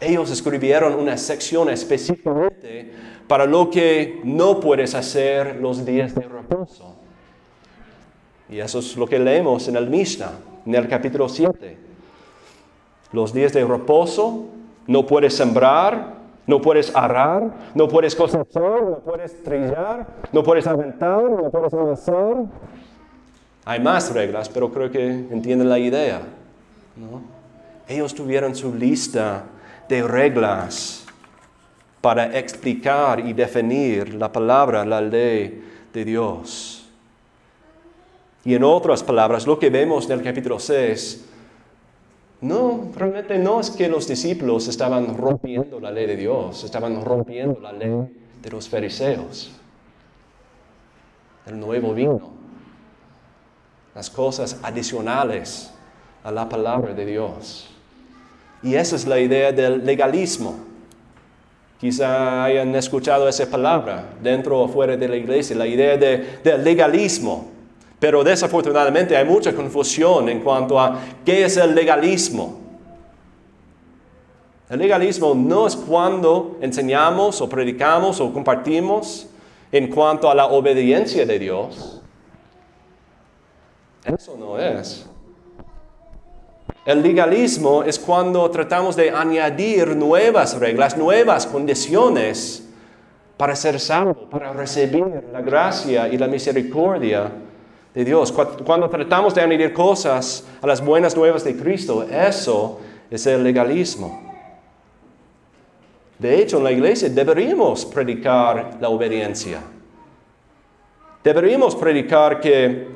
Ellos 0.00 0.32
escribieron 0.32 0.94
una 0.94 1.16
sección 1.16 1.70
específicamente 1.70 2.92
para 3.28 3.46
lo 3.46 3.70
que 3.70 4.20
no 4.24 4.58
puedes 4.58 4.96
hacer 4.96 5.60
los 5.60 5.86
días 5.86 6.12
de 6.12 6.22
reposo. 6.22 6.95
Y 8.48 8.60
eso 8.60 8.78
es 8.78 8.96
lo 8.96 9.06
que 9.06 9.18
leemos 9.18 9.66
en 9.68 9.76
el 9.76 9.90
Mishnah, 9.90 10.32
en 10.64 10.74
el 10.74 10.88
capítulo 10.88 11.28
7. 11.28 11.76
Los 13.12 13.32
días 13.32 13.52
de 13.52 13.64
reposo 13.64 14.46
no 14.86 15.06
puedes 15.06 15.34
sembrar, 15.34 16.14
no 16.46 16.60
puedes 16.60 16.94
arar, 16.94 17.50
no 17.74 17.88
puedes 17.88 18.14
cosechar, 18.14 18.82
no 18.82 18.98
puedes 19.04 19.42
trillar, 19.42 20.06
no 20.32 20.42
puedes 20.42 20.66
aventar, 20.66 21.22
no 21.22 21.50
puedes 21.50 21.74
avanzar. 21.74 22.36
Hay 23.64 23.80
más 23.80 24.12
reglas, 24.12 24.48
pero 24.48 24.70
creo 24.72 24.90
que 24.90 25.04
entienden 25.04 25.68
la 25.68 25.78
idea. 25.78 26.22
Ellos 27.88 28.14
tuvieron 28.14 28.54
su 28.54 28.72
lista 28.72 29.44
de 29.88 30.02
reglas 30.02 31.04
para 32.00 32.38
explicar 32.38 33.18
y 33.18 33.32
definir 33.32 34.14
la 34.14 34.30
palabra, 34.30 34.84
la 34.84 35.00
ley 35.00 35.64
de 35.92 36.04
Dios. 36.04 36.85
Y 38.46 38.54
en 38.54 38.64
otras 38.64 39.02
palabras, 39.02 39.46
lo 39.46 39.58
que 39.58 39.68
vemos 39.68 40.06
en 40.06 40.12
el 40.12 40.22
capítulo 40.22 40.58
6, 40.58 41.26
no, 42.40 42.90
realmente 42.94 43.38
no 43.38 43.60
es 43.60 43.70
que 43.70 43.88
los 43.88 44.08
discípulos 44.08 44.68
estaban 44.68 45.16
rompiendo 45.16 45.78
la 45.80 45.90
ley 45.90 46.06
de 46.06 46.16
Dios, 46.16 46.64
estaban 46.64 47.04
rompiendo 47.04 47.60
la 47.60 47.72
ley 47.72 47.90
de 48.40 48.50
los 48.50 48.68
fariseos, 48.68 49.50
el 51.46 51.60
nuevo 51.60 51.92
vino 51.92 52.36
las 53.96 54.10
cosas 54.10 54.60
adicionales 54.62 55.72
a 56.22 56.30
la 56.30 56.46
palabra 56.46 56.92
de 56.92 57.06
Dios. 57.06 57.66
Y 58.62 58.74
esa 58.74 58.94
es 58.94 59.06
la 59.06 59.18
idea 59.18 59.52
del 59.52 59.86
legalismo. 59.86 60.54
Quizá 61.80 62.44
hayan 62.44 62.74
escuchado 62.74 63.26
esa 63.26 63.50
palabra 63.50 64.04
dentro 64.22 64.60
o 64.60 64.68
fuera 64.68 64.98
de 64.98 65.08
la 65.08 65.16
iglesia, 65.16 65.56
la 65.56 65.66
idea 65.66 65.96
de, 65.96 66.40
del 66.44 66.62
legalismo. 66.62 67.55
Pero 67.98 68.22
desafortunadamente 68.22 69.16
hay 69.16 69.24
mucha 69.24 69.54
confusión 69.54 70.28
en 70.28 70.40
cuanto 70.40 70.78
a 70.78 71.00
qué 71.24 71.44
es 71.44 71.56
el 71.56 71.74
legalismo. 71.74 72.60
El 74.68 74.80
legalismo 74.80 75.34
no 75.34 75.66
es 75.66 75.76
cuando 75.76 76.58
enseñamos 76.60 77.40
o 77.40 77.48
predicamos 77.48 78.20
o 78.20 78.32
compartimos 78.32 79.28
en 79.70 79.88
cuanto 79.88 80.30
a 80.30 80.34
la 80.34 80.46
obediencia 80.46 81.24
de 81.24 81.38
Dios. 81.38 82.02
Eso 84.04 84.36
no 84.38 84.58
es. 84.58 85.06
El 86.84 87.02
legalismo 87.02 87.82
es 87.82 87.98
cuando 87.98 88.48
tratamos 88.50 88.94
de 88.94 89.10
añadir 89.10 89.96
nuevas 89.96 90.58
reglas, 90.58 90.96
nuevas 90.96 91.46
condiciones 91.46 92.68
para 93.36 93.56
ser 93.56 93.80
salvo, 93.80 94.28
para 94.30 94.52
recibir 94.52 95.24
la 95.32 95.40
gracia 95.40 96.08
y 96.08 96.16
la 96.16 96.28
misericordia 96.28 97.32
de 97.96 98.04
Dios. 98.04 98.30
Cuando 98.30 98.90
tratamos 98.90 99.34
de 99.34 99.40
añadir 99.40 99.72
cosas 99.72 100.46
a 100.60 100.66
las 100.66 100.84
buenas 100.84 101.16
nuevas 101.16 101.42
de 101.42 101.56
Cristo, 101.56 102.02
eso 102.02 102.78
es 103.10 103.26
el 103.26 103.42
legalismo. 103.42 104.22
De 106.18 106.38
hecho, 106.38 106.58
en 106.58 106.64
la 106.64 106.72
iglesia 106.72 107.08
deberíamos 107.08 107.86
predicar 107.86 108.76
la 108.82 108.90
obediencia. 108.90 109.60
Deberíamos 111.24 111.74
predicar 111.74 112.38
que 112.38 112.86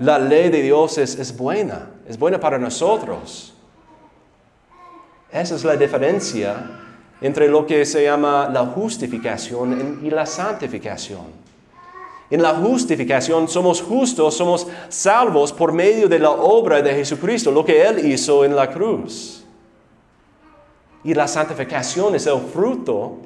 la 0.00 0.18
ley 0.18 0.50
de 0.50 0.62
Dios 0.62 0.98
es, 0.98 1.36
buena, 1.36 1.92
es 2.08 2.18
buena 2.18 2.40
para 2.40 2.58
nosotros. 2.58 3.54
Esa 5.30 5.54
es 5.54 5.64
la 5.64 5.76
diferencia 5.76 6.80
entre 7.20 7.46
lo 7.46 7.64
que 7.64 7.86
se 7.86 8.02
llama 8.02 8.50
la 8.52 8.66
justificación 8.66 10.00
y 10.02 10.10
la 10.10 10.26
santificación. 10.26 11.43
En 12.30 12.42
la 12.42 12.54
justificación 12.54 13.48
somos 13.48 13.82
justos, 13.82 14.34
somos 14.34 14.66
salvos 14.88 15.52
por 15.52 15.72
medio 15.72 16.08
de 16.08 16.18
la 16.18 16.30
obra 16.30 16.80
de 16.80 16.94
Jesucristo, 16.94 17.50
lo 17.50 17.64
que 17.64 17.82
Él 17.82 18.10
hizo 18.10 18.44
en 18.44 18.56
la 18.56 18.70
cruz. 18.70 19.44
Y 21.04 21.12
la 21.12 21.28
santificación 21.28 22.14
es 22.14 22.26
el 22.26 22.40
fruto 22.40 23.18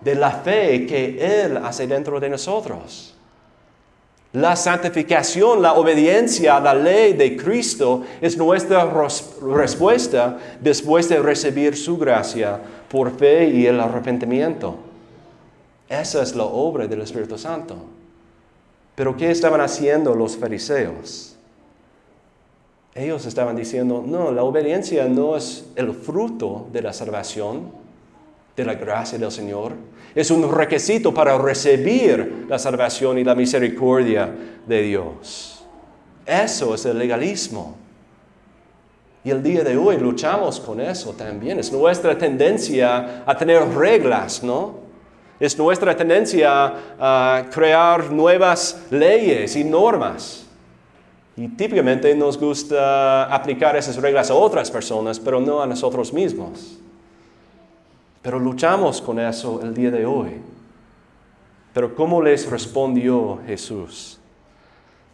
de 0.00 0.14
la 0.14 0.30
fe 0.30 0.86
que 0.86 1.44
Él 1.44 1.56
hace 1.56 1.86
dentro 1.86 2.20
de 2.20 2.28
nosotros. 2.28 3.14
La 4.34 4.56
santificación, 4.56 5.62
la 5.62 5.74
obediencia 5.74 6.56
a 6.56 6.60
la 6.60 6.74
ley 6.74 7.12
de 7.12 7.36
Cristo 7.36 8.02
es 8.20 8.36
nuestra 8.36 8.84
respuesta 9.40 10.38
después 10.60 11.08
de 11.08 11.20
recibir 11.20 11.76
su 11.76 11.96
gracia 11.96 12.58
por 12.88 13.16
fe 13.16 13.48
y 13.48 13.66
el 13.66 13.78
arrepentimiento. 13.78 14.74
Esa 15.88 16.22
es 16.22 16.34
la 16.34 16.44
obra 16.44 16.88
del 16.88 17.02
Espíritu 17.02 17.38
Santo. 17.38 17.93
Pero 18.94 19.16
¿qué 19.16 19.30
estaban 19.30 19.60
haciendo 19.60 20.14
los 20.14 20.36
fariseos? 20.36 21.36
Ellos 22.94 23.26
estaban 23.26 23.56
diciendo, 23.56 24.04
no, 24.06 24.30
la 24.30 24.44
obediencia 24.44 25.08
no 25.08 25.36
es 25.36 25.64
el 25.74 25.92
fruto 25.92 26.68
de 26.72 26.80
la 26.80 26.92
salvación, 26.92 27.72
de 28.56 28.64
la 28.64 28.74
gracia 28.74 29.18
del 29.18 29.32
Señor. 29.32 29.72
Es 30.14 30.30
un 30.30 30.48
requisito 30.52 31.12
para 31.12 31.36
recibir 31.36 32.46
la 32.48 32.56
salvación 32.56 33.18
y 33.18 33.24
la 33.24 33.34
misericordia 33.34 34.32
de 34.64 34.82
Dios. 34.82 35.64
Eso 36.24 36.74
es 36.76 36.86
el 36.86 36.96
legalismo. 36.96 37.76
Y 39.24 39.30
el 39.30 39.42
día 39.42 39.64
de 39.64 39.76
hoy 39.76 39.96
luchamos 39.96 40.60
con 40.60 40.80
eso 40.80 41.14
también. 41.14 41.58
Es 41.58 41.72
nuestra 41.72 42.16
tendencia 42.16 43.24
a 43.26 43.36
tener 43.36 43.66
reglas, 43.70 44.44
¿no? 44.44 44.83
Es 45.40 45.58
nuestra 45.58 45.96
tendencia 45.96 46.74
a 46.98 47.44
crear 47.52 48.10
nuevas 48.10 48.86
leyes 48.90 49.56
y 49.56 49.64
normas. 49.64 50.46
Y 51.36 51.48
típicamente 51.48 52.14
nos 52.14 52.38
gusta 52.38 53.24
aplicar 53.34 53.76
esas 53.76 53.96
reglas 53.96 54.30
a 54.30 54.34
otras 54.34 54.70
personas, 54.70 55.18
pero 55.18 55.40
no 55.40 55.60
a 55.60 55.66
nosotros 55.66 56.12
mismos. 56.12 56.78
Pero 58.22 58.38
luchamos 58.38 59.02
con 59.02 59.18
eso 59.18 59.60
el 59.62 59.74
día 59.74 59.90
de 59.90 60.06
hoy. 60.06 60.40
Pero 61.72 61.94
¿cómo 61.94 62.22
les 62.22 62.48
respondió 62.48 63.40
Jesús? 63.46 64.20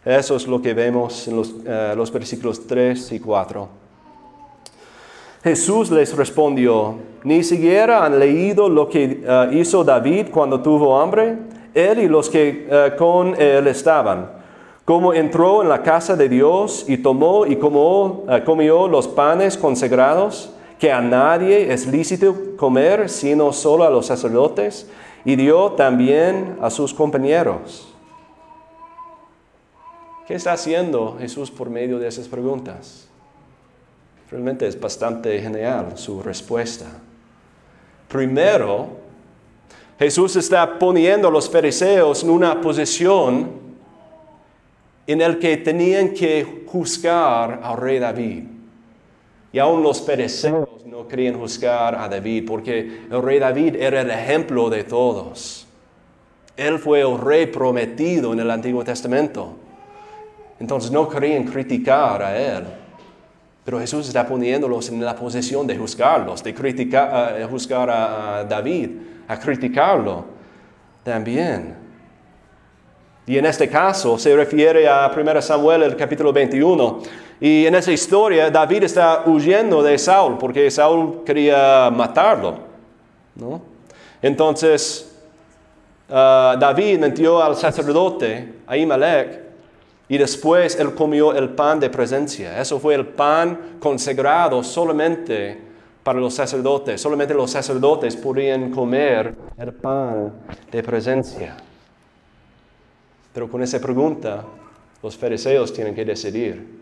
Eso 0.05 0.35
es 0.35 0.47
lo 0.47 0.61
que 0.61 0.73
vemos 0.73 1.27
en 1.27 1.35
los, 1.35 1.53
eh, 1.65 2.11
versículos 2.13 2.65
3 2.67 3.11
y 3.13 3.19
4. 3.19 3.80
Jesús 5.43 5.89
les 5.89 6.15
respondió, 6.15 6.95
¿ni 7.23 7.43
siquiera 7.43 8.05
han 8.05 8.19
leído 8.19 8.69
lo 8.69 8.87
que 8.87 9.23
eh, 9.23 9.49
hizo 9.53 9.83
David 9.83 10.27
cuando 10.31 10.61
tuvo 10.61 10.99
hambre? 10.99 11.37
Él 11.73 11.99
y 11.99 12.07
los 12.07 12.29
que 12.29 12.67
eh, 12.69 12.93
con 12.97 13.39
él 13.39 13.67
estaban. 13.67 14.29
Cómo 14.85 15.13
entró 15.13 15.61
en 15.61 15.69
la 15.69 15.81
casa 15.81 16.15
de 16.15 16.27
Dios 16.29 16.85
y 16.87 16.97
tomó 16.97 17.45
y 17.45 17.55
comió 17.55 18.87
los 18.87 19.07
panes 19.07 19.57
consagrados 19.57 20.53
que 20.81 20.91
a 20.91 20.99
nadie 20.99 21.71
es 21.71 21.85
lícito 21.85 22.35
comer 22.57 23.07
sino 23.07 23.53
solo 23.53 23.83
a 23.83 23.89
los 23.91 24.07
sacerdotes, 24.07 24.89
y 25.23 25.35
dio 25.35 25.73
también 25.73 26.57
a 26.59 26.71
sus 26.71 26.95
compañeros. 26.95 27.93
¿Qué 30.27 30.33
está 30.33 30.53
haciendo 30.53 31.17
Jesús 31.19 31.51
por 31.51 31.69
medio 31.69 31.99
de 31.99 32.07
esas 32.07 32.27
preguntas? 32.27 33.10
Realmente 34.31 34.65
es 34.65 34.79
bastante 34.79 35.39
genial 35.41 35.97
su 35.97 36.23
respuesta. 36.23 36.85
Primero, 38.07 38.87
Jesús 39.99 40.37
está 40.37 40.79
poniendo 40.79 41.27
a 41.27 41.31
los 41.31 41.49
fariseos 41.49 42.23
en 42.23 42.29
una 42.29 42.59
posición 42.61 43.51
en 45.05 45.19
la 45.19 45.37
que 45.37 45.57
tenían 45.57 46.13
que 46.13 46.63
juzgar 46.65 47.59
al 47.61 47.77
rey 47.77 47.99
David. 47.99 48.43
Y 49.51 49.59
aún 49.59 49.83
los 49.83 50.01
fariseos 50.01 50.85
no 50.85 51.07
querían 51.09 51.37
juzgar 51.37 51.95
a 51.95 52.07
David 52.07 52.45
porque 52.47 53.01
el 53.11 53.21
rey 53.21 53.37
David 53.37 53.75
era 53.75 53.99
el 53.99 54.09
ejemplo 54.09 54.69
de 54.69 54.85
todos. 54.85 55.67
Él 56.55 56.79
fue 56.79 57.01
el 57.01 57.17
rey 57.17 57.47
prometido 57.47 58.31
en 58.31 58.39
el 58.39 58.49
Antiguo 58.49 58.83
Testamento. 58.83 59.55
Entonces 60.57 60.89
no 60.89 61.09
querían 61.09 61.43
criticar 61.43 62.23
a 62.23 62.37
él. 62.39 62.80
Pero 63.63 63.79
Jesús 63.79 64.07
está 64.07 64.25
poniéndolos 64.25 64.89
en 64.89 65.03
la 65.03 65.15
posición 65.15 65.67
de 65.67 65.77
juzgarlos, 65.77 66.43
de 66.43 66.53
criticar, 66.53 67.39
eh, 67.39 67.45
juzgar 67.45 67.89
a, 67.89 68.43
David, 68.43 68.89
a 69.27 69.39
criticarlo 69.39 70.25
también. 71.03 71.75
Y 73.27 73.37
en 73.37 73.45
este 73.45 73.69
caso 73.69 74.17
se 74.17 74.35
refiere 74.35 74.87
a 74.87 75.11
1 75.15 75.41
Samuel, 75.41 75.83
el 75.83 75.95
capítulo 75.95 76.33
21. 76.33 77.01
Y 77.39 77.65
en 77.67 77.75
esa 77.75 77.91
historia 77.91 78.49
David 78.49 78.83
está 78.83 79.23
huyendo 79.25 79.83
de 79.83 79.97
Saúl 79.97 80.37
porque 80.39 80.71
Saúl 80.71 81.23
quería 81.23 81.91
matarlo. 81.91 82.57
¿no? 83.35 83.61
Entonces 84.23 85.15
ah, 86.09 86.55
David 86.59 86.99
metió 86.99 87.41
al 87.41 87.55
sacerdote 87.55 88.55
Ahimelech 88.65 89.40
y 90.11 90.17
después 90.17 90.77
él 90.77 90.93
comió 90.93 91.33
el 91.33 91.51
pan 91.51 91.79
de 91.79 91.89
presencia. 91.89 92.59
Eso 92.59 92.81
fue 92.81 92.95
el 92.95 93.05
pan 93.05 93.77
consagrado 93.79 94.61
solamente 94.61 95.57
para 96.03 96.19
los 96.19 96.33
sacerdotes. 96.33 96.99
Solamente 96.99 97.33
los 97.33 97.49
sacerdotes 97.49 98.17
podían 98.17 98.71
comer 98.71 99.33
el 99.57 99.71
pan 99.71 100.33
de 100.69 100.83
presencia. 100.83 101.55
Pero 103.33 103.49
con 103.49 103.63
esa 103.63 103.79
pregunta, 103.79 104.43
los 105.01 105.15
fariseos 105.15 105.71
tienen 105.71 105.95
que 105.95 106.03
decidir. 106.03 106.81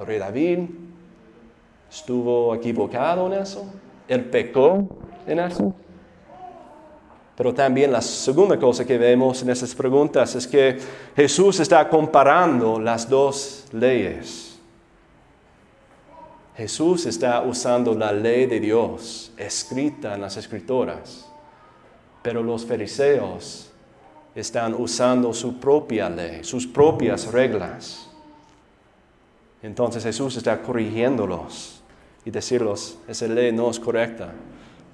El 0.00 0.06
rey 0.06 0.18
David 0.18 0.60
estuvo 1.90 2.54
equivocado 2.54 3.26
en 3.26 3.42
eso. 3.42 3.70
Él 4.08 4.24
pecó 4.24 4.88
en 5.26 5.38
eso. 5.38 5.74
Pero 7.36 7.54
también 7.54 7.90
la 7.90 8.02
segunda 8.02 8.58
cosa 8.58 8.84
que 8.84 8.98
vemos 8.98 9.42
en 9.42 9.50
esas 9.50 9.74
preguntas 9.74 10.34
es 10.34 10.46
que 10.46 10.78
Jesús 11.16 11.60
está 11.60 11.88
comparando 11.88 12.78
las 12.78 13.08
dos 13.08 13.64
leyes. 13.72 14.58
Jesús 16.54 17.06
está 17.06 17.40
usando 17.40 17.94
la 17.94 18.12
ley 18.12 18.44
de 18.44 18.60
Dios 18.60 19.32
escrita 19.38 20.14
en 20.14 20.20
las 20.20 20.36
escrituras, 20.36 21.26
pero 22.22 22.42
los 22.42 22.66
fariseos 22.66 23.70
están 24.34 24.74
usando 24.74 25.32
su 25.32 25.58
propia 25.58 26.10
ley, 26.10 26.44
sus 26.44 26.66
propias 26.66 27.32
reglas. 27.32 28.10
Entonces 29.62 30.02
Jesús 30.02 30.36
está 30.36 30.60
corrigiéndolos 30.60 31.80
y 32.26 32.30
decirles, 32.30 32.98
esa 33.08 33.26
ley 33.26 33.52
no 33.52 33.70
es 33.70 33.80
correcta, 33.80 34.32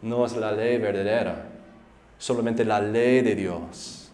no 0.00 0.24
es 0.24 0.36
la 0.36 0.52
ley 0.52 0.78
verdadera 0.78 1.57
solamente 2.18 2.64
la 2.64 2.80
ley 2.80 3.22
de 3.22 3.34
Dios. 3.34 4.10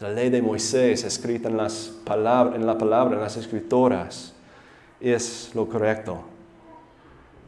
La 0.00 0.10
ley 0.10 0.30
de 0.30 0.42
Moisés 0.42 1.04
escrita 1.04 1.48
en, 1.48 1.56
las 1.56 1.92
palabras, 2.04 2.56
en 2.56 2.66
la 2.66 2.76
palabra, 2.76 3.14
en 3.14 3.20
las 3.20 3.36
escrituras, 3.36 4.34
es 5.00 5.50
lo 5.54 5.68
correcto. 5.68 6.24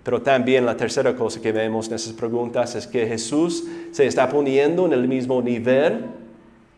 Pero 0.05 0.20
también 0.22 0.66
la 0.66 0.77
tercera 0.77 1.16
cosa 1.16 1.40
que 1.40 1.50
vemos 1.50 1.88
en 1.88 1.94
esas 1.94 2.12
preguntas 2.12 2.74
es 2.74 2.87
que 2.87 3.07
Jesús 3.07 3.64
se 3.90 4.07
está 4.07 4.29
poniendo 4.29 4.85
en 4.87 4.92
el 4.92 5.09
mismo 5.09 5.40
nivel 5.40 6.05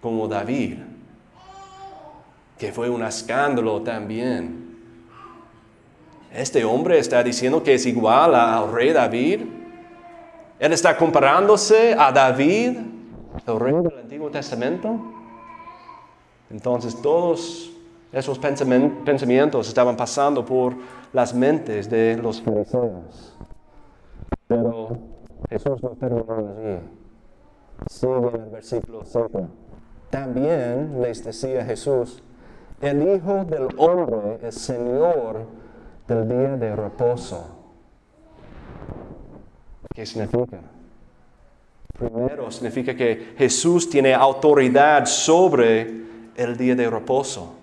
como 0.00 0.28
David, 0.28 0.78
que 2.56 2.72
fue 2.72 2.88
un 2.88 3.02
escándalo 3.02 3.82
también. 3.82 4.78
Este 6.32 6.64
hombre 6.64 6.98
está 6.98 7.22
diciendo 7.22 7.62
que 7.62 7.74
es 7.74 7.84
igual 7.86 8.34
al 8.34 8.72
rey 8.72 8.92
David. 8.92 9.40
Él 10.58 10.72
está 10.72 10.96
comparándose 10.96 11.94
a 11.98 12.10
David, 12.10 12.78
el 13.46 13.60
rey 13.60 13.74
del 13.74 13.98
Antiguo 13.98 14.30
Testamento. 14.30 14.96
Entonces 16.50 17.00
todos 17.02 17.70
esos 18.12 18.38
pensamientos 18.38 19.68
estaban 19.68 19.96
pasando 19.96 20.44
por 20.44 20.74
las 21.12 21.34
mentes 21.34 21.90
de 21.90 22.16
los 22.16 22.40
fariseos. 22.40 23.36
Pero 24.46 24.96
Jesús 25.50 25.82
no 25.82 25.90
terminó 25.90 26.36
allí. 26.38 26.78
Sigue 27.90 28.16
en 28.16 28.42
el 28.42 28.50
versículo 28.50 29.04
5. 29.04 29.48
También 30.08 31.02
les 31.02 31.22
decía 31.22 31.64
Jesús, 31.64 32.22
el 32.80 33.02
Hijo 33.02 33.44
del 33.44 33.68
Hombre 33.76 34.38
es 34.42 34.54
Señor 34.54 35.46
del 36.08 36.28
día 36.28 36.56
de 36.56 36.76
reposo. 36.76 37.65
¿Qué 39.96 40.04
significa? 40.04 40.60
Primero, 41.98 42.50
significa 42.50 42.94
que 42.94 43.32
Jesús 43.38 43.88
tiene 43.88 44.12
autoridad 44.12 45.06
sobre 45.06 45.90
el 46.36 46.54
día 46.54 46.74
de 46.74 46.90
reposo. 46.90 47.54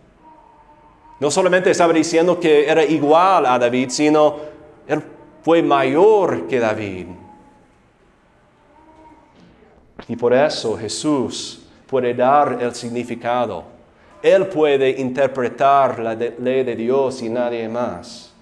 No 1.20 1.30
solamente 1.30 1.70
estaba 1.70 1.94
diciendo 1.94 2.40
que 2.40 2.68
era 2.68 2.84
igual 2.84 3.46
a 3.46 3.60
David, 3.60 3.90
sino 3.90 4.38
él 4.88 5.04
fue 5.44 5.62
mayor 5.62 6.48
que 6.48 6.60
David. 6.60 7.06
Y 10.08 10.16
por 10.16 10.34
eso 10.34 10.76
Jesús 10.76 11.68
puede 11.86 12.16
dar 12.16 12.58
el 12.60 12.74
significado. 12.74 13.64
Él 14.24 14.48
puede 14.48 14.90
interpretar 14.90 16.00
la 16.00 16.16
ley 16.16 16.64
de 16.64 16.76
Dios 16.76 17.22
y 17.22 17.30
nadie 17.30 17.70
más. 17.70 18.33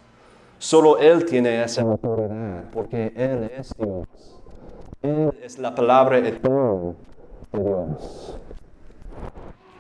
Solo 0.62 1.00
Él 1.00 1.26
tiene 1.26 1.64
esa 1.64 1.82
autoridad, 1.82 2.66
porque 2.72 3.12
Él 3.16 3.50
es 3.58 3.74
Dios. 3.76 4.08
Él 5.02 5.34
es 5.42 5.58
la 5.58 5.74
palabra 5.74 6.20
eterna 6.20 6.94
de 7.52 7.64
Dios. 7.64 8.38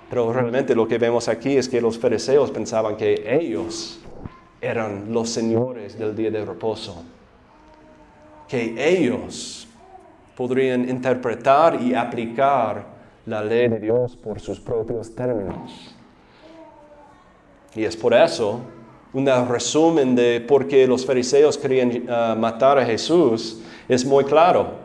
Pero 0.09 0.33
realmente 0.33 0.73
lo 0.73 0.87
que 0.87 0.97
vemos 0.97 1.27
aquí 1.27 1.55
es 1.55 1.69
que 1.69 1.79
los 1.79 1.99
fariseos 1.99 2.49
pensaban 2.49 2.97
que 2.97 3.23
ellos 3.27 3.99
eran 4.59 5.13
los 5.13 5.29
señores 5.29 5.99
del 5.99 6.15
día 6.15 6.31
de 6.31 6.43
reposo, 6.43 7.03
que 8.47 8.73
ellos 8.75 9.67
podrían 10.35 10.89
interpretar 10.89 11.79
y 11.79 11.93
aplicar 11.93 12.85
la 13.27 13.43
ley 13.43 13.67
de 13.67 13.79
Dios 13.79 14.15
por 14.15 14.39
sus 14.39 14.59
propios 14.59 15.13
términos. 15.13 15.95
Y 17.75 17.83
es 17.83 17.95
por 17.95 18.15
eso 18.15 18.61
un 19.13 19.25
resumen 19.49 20.15
de 20.15 20.41
por 20.41 20.67
qué 20.67 20.87
los 20.87 21.05
fariseos 21.05 21.57
querían 21.57 22.05
ah, 22.09 22.35
matar 22.37 22.79
a 22.79 22.85
Jesús 22.85 23.59
es 23.87 24.05
muy 24.05 24.23
claro. 24.23 24.81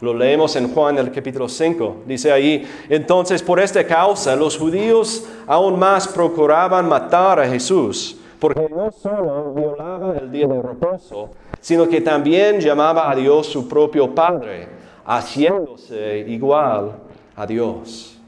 Lo 0.00 0.12
leemos 0.12 0.56
en 0.56 0.72
Juan 0.72 0.98
el 0.98 1.10
capítulo 1.10 1.48
5. 1.48 2.02
Dice 2.06 2.30
ahí, 2.30 2.66
entonces 2.88 3.42
por 3.42 3.60
esta 3.60 3.86
causa 3.86 4.36
los 4.36 4.58
judíos 4.58 5.26
aún 5.46 5.78
más 5.78 6.06
procuraban 6.08 6.88
matar 6.88 7.40
a 7.40 7.48
Jesús, 7.48 8.18
porque 8.38 8.68
no 8.68 8.90
solo 8.92 9.54
violaba 9.54 10.16
el 10.18 10.30
día 10.30 10.46
de 10.46 10.60
reposo, 10.60 11.30
sino 11.60 11.88
que 11.88 12.02
también 12.02 12.60
llamaba 12.60 13.10
a 13.10 13.16
Dios 13.16 13.46
su 13.46 13.66
propio 13.66 14.14
Padre, 14.14 14.68
haciéndose 15.04 16.24
igual 16.28 16.92
a 17.34 17.46
Dios. 17.46 18.18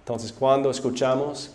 Entonces, 0.00 0.32
cuando 0.32 0.70
escuchamos 0.70 1.54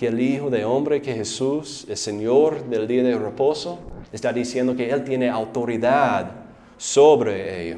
que 0.00 0.06
el 0.06 0.18
Hijo 0.18 0.48
de 0.48 0.64
Hombre, 0.64 1.02
que 1.02 1.12
Jesús, 1.12 1.84
el 1.86 1.98
Señor 1.98 2.64
del 2.64 2.88
día 2.88 3.02
de 3.02 3.18
reposo, 3.18 3.78
está 4.10 4.32
diciendo 4.32 4.74
que 4.74 4.90
Él 4.90 5.04
tiene 5.04 5.28
autoridad 5.28 6.30
sobre 6.78 7.68
ello. 7.68 7.76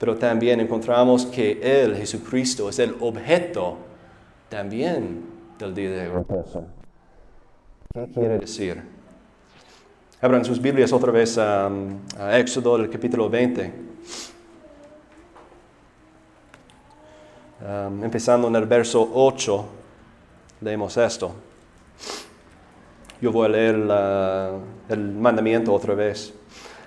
Pero 0.00 0.16
también 0.16 0.58
encontramos 0.58 1.24
que 1.24 1.60
Él, 1.62 1.94
Jesucristo, 1.94 2.68
es 2.68 2.80
el 2.80 2.96
objeto 2.98 3.76
también 4.48 5.24
del 5.56 5.72
día 5.72 5.90
de 5.92 6.08
reposo. 6.08 6.64
¿Qué 7.94 8.08
quiere 8.12 8.38
decir? 8.40 8.82
Abran 10.20 10.44
sus 10.44 10.60
Biblias 10.60 10.92
otra 10.92 11.12
vez 11.12 11.38
a, 11.38 11.70
a 12.18 12.38
Éxodo, 12.40 12.74
el 12.74 12.90
capítulo 12.90 13.30
20. 13.30 13.72
Um, 17.60 18.02
empezando 18.02 18.48
en 18.48 18.56
el 18.56 18.66
verso 18.66 19.08
8 19.14 19.81
leemos 20.62 20.96
esto. 20.96 21.32
Yo 23.20 23.30
voy 23.30 23.46
a 23.46 23.48
leer 23.50 23.74
el 24.88 25.12
mandamiento 25.12 25.72
otra 25.72 25.94
vez. 25.94 26.32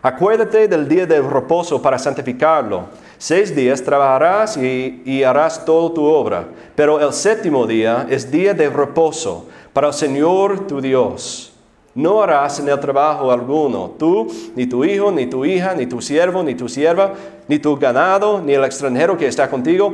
Acuérdate 0.01 0.67
del 0.67 0.87
día 0.87 1.05
del 1.05 1.29
reposo 1.29 1.81
para 1.81 1.97
santificarlo. 1.97 2.85
Seis 3.17 3.55
días 3.55 3.81
trabajarás 3.81 4.57
y, 4.57 5.01
y 5.05 5.23
harás 5.23 5.63
toda 5.65 5.93
tu 5.93 6.03
obra, 6.03 6.45
pero 6.75 6.99
el 6.99 7.13
séptimo 7.13 7.65
día 7.65 8.05
es 8.09 8.29
día 8.29 8.53
de 8.53 8.69
reposo 8.69 9.47
para 9.73 9.87
el 9.87 9.93
Señor 9.93 10.67
tu 10.67 10.81
Dios. 10.81 11.53
No 11.95 12.21
harás 12.21 12.59
en 12.59 12.67
el 12.67 12.79
trabajo 12.79 13.31
alguno, 13.31 13.95
tú, 13.97 14.27
ni 14.55 14.67
tu 14.67 14.83
hijo, 14.83 15.11
ni 15.11 15.27
tu 15.27 15.45
hija, 15.45 15.73
ni 15.73 15.87
tu 15.87 16.01
siervo, 16.01 16.43
ni 16.43 16.53
tu 16.53 16.67
sierva, 16.67 17.13
ni 17.47 17.57
tu 17.57 17.77
ganado, 17.77 18.41
ni 18.41 18.53
el 18.53 18.65
extranjero 18.65 19.17
que 19.17 19.27
está 19.27 19.49
contigo. 19.49 19.93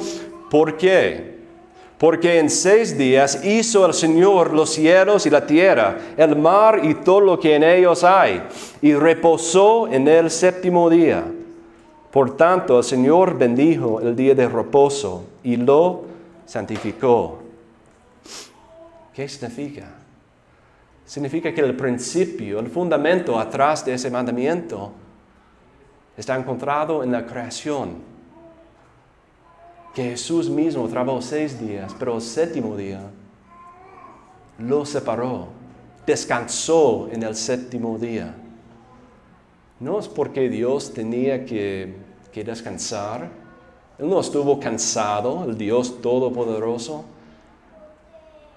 ¿Por 0.50 0.78
qué? 0.78 1.31
Porque 2.01 2.39
en 2.39 2.49
seis 2.49 2.97
días 2.97 3.45
hizo 3.45 3.85
el 3.85 3.93
Señor 3.93 4.53
los 4.53 4.71
cielos 4.71 5.27
y 5.27 5.29
la 5.29 5.45
tierra, 5.45 5.99
el 6.17 6.35
mar 6.35 6.81
y 6.83 6.95
todo 6.95 7.21
lo 7.21 7.39
que 7.39 7.55
en 7.55 7.61
ellos 7.61 8.03
hay, 8.03 8.41
y 8.81 8.95
reposó 8.95 9.87
en 9.87 10.07
el 10.07 10.31
séptimo 10.31 10.89
día. 10.89 11.23
Por 12.11 12.35
tanto, 12.35 12.79
el 12.79 12.83
Señor 12.83 13.37
bendijo 13.37 14.01
el 14.01 14.15
día 14.15 14.33
de 14.33 14.49
reposo 14.49 15.25
y 15.43 15.57
lo 15.57 16.05
santificó. 16.47 17.43
¿Qué 19.13 19.29
significa? 19.29 19.85
Significa 21.05 21.53
que 21.53 21.61
el 21.61 21.75
principio, 21.75 22.61
el 22.61 22.71
fundamento 22.71 23.39
atrás 23.39 23.85
de 23.85 23.93
ese 23.93 24.09
mandamiento 24.09 24.91
está 26.17 26.35
encontrado 26.35 27.03
en 27.03 27.11
la 27.11 27.27
creación 27.27 28.09
que 29.93 30.04
Jesús 30.04 30.49
mismo 30.49 30.88
trabajó 30.88 31.21
seis 31.21 31.60
días, 31.60 31.93
pero 31.97 32.15
el 32.15 32.21
séptimo 32.21 32.77
día 32.77 33.01
lo 34.58 34.86
separó, 34.86 35.47
descansó 36.06 37.10
en 37.12 37.23
el 37.23 37.36
séptimo 37.36 37.97
día. 37.97 38.36
No 39.80 39.99
es 39.99 40.08
porque 40.08 40.49
Dios 40.49 40.93
tenía 40.93 41.45
que, 41.45 41.95
descansar, 42.34 43.30
Él 43.97 44.10
no 44.10 44.19
estuvo 44.19 44.60
cansado, 44.60 45.43
el 45.45 45.58
Dios 45.58 46.01
Todopoderoso, 46.01 47.04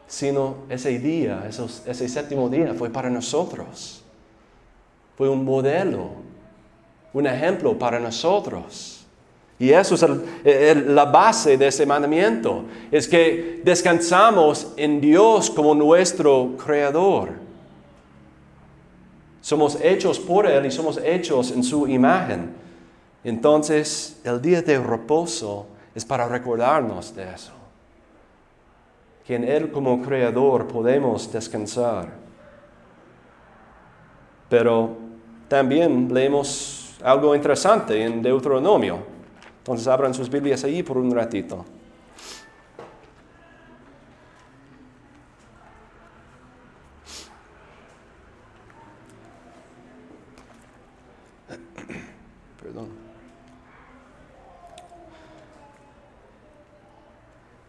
sino 0.07 0.57
ese 0.69 0.99
día, 0.99 1.49
ese 1.49 2.09
séptimo 2.09 2.49
día 2.49 2.75
fue 2.75 2.91
para 2.91 3.11
nosotros. 3.11 4.03
Fue 5.17 5.29
un 5.29 5.45
modelo, 5.45 6.11
un 7.13 7.27
ejemplo 7.27 7.79
para 7.79 7.99
nosotros. 7.99 9.04
Y 9.59 9.71
eso 9.71 9.95
es 10.45 10.77
la 10.87 11.05
base 11.05 11.57
de 11.57 11.69
ese 11.69 11.87
mandamiento, 11.87 12.65
es 12.91 13.07
que 13.07 13.61
descansamos 13.65 14.73
en 14.77 15.01
Dios 15.01 15.49
como 15.49 15.75
nuestro 15.75 16.57
creador. 16.57 17.31
Somos 19.41 19.79
hechos 19.81 20.19
por 20.19 20.47
Él 20.47 20.67
y 20.67 20.71
somos 20.71 20.99
hechos 20.99 21.53
en 21.53 21.63
su 21.63 21.87
imagen. 21.87 22.53
Entonces, 23.23 24.21
el 24.25 24.43
día 24.43 24.61
de 24.61 24.79
reposo 24.79 25.67
es 25.95 26.05
para 26.05 26.27
recordarnos 26.27 27.15
de 27.15 27.33
eso. 27.33 27.53
Que 29.25 29.37
en 29.37 29.45
Él 29.45 29.71
como 29.71 30.03
creador 30.03 30.67
podemos 30.67 31.31
descansar. 31.31 32.09
Pero 34.49 34.97
también 35.47 36.13
leemos 36.13 36.97
algo 37.03 37.35
interesante 37.35 38.03
en 38.03 38.21
Deuteronomio 38.21 39.14
entonces 39.65 39.89
abran 39.89 40.13
sus 40.13 40.29
Biblias 40.29 40.63
ahí 40.65 40.83
por 40.83 40.99
un 40.99 41.11
ratito. 41.11 41.65
Perdón. 52.63 52.89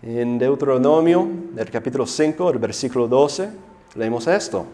En 0.03 0.37
Deuteronomio, 0.37 1.29
el 1.55 1.71
capítulo 1.71 2.05
5, 2.05 2.49
el 2.49 2.57
versículo 2.57 3.07
12, 3.07 3.49
leemos 3.95 4.27
esto. 4.27 4.65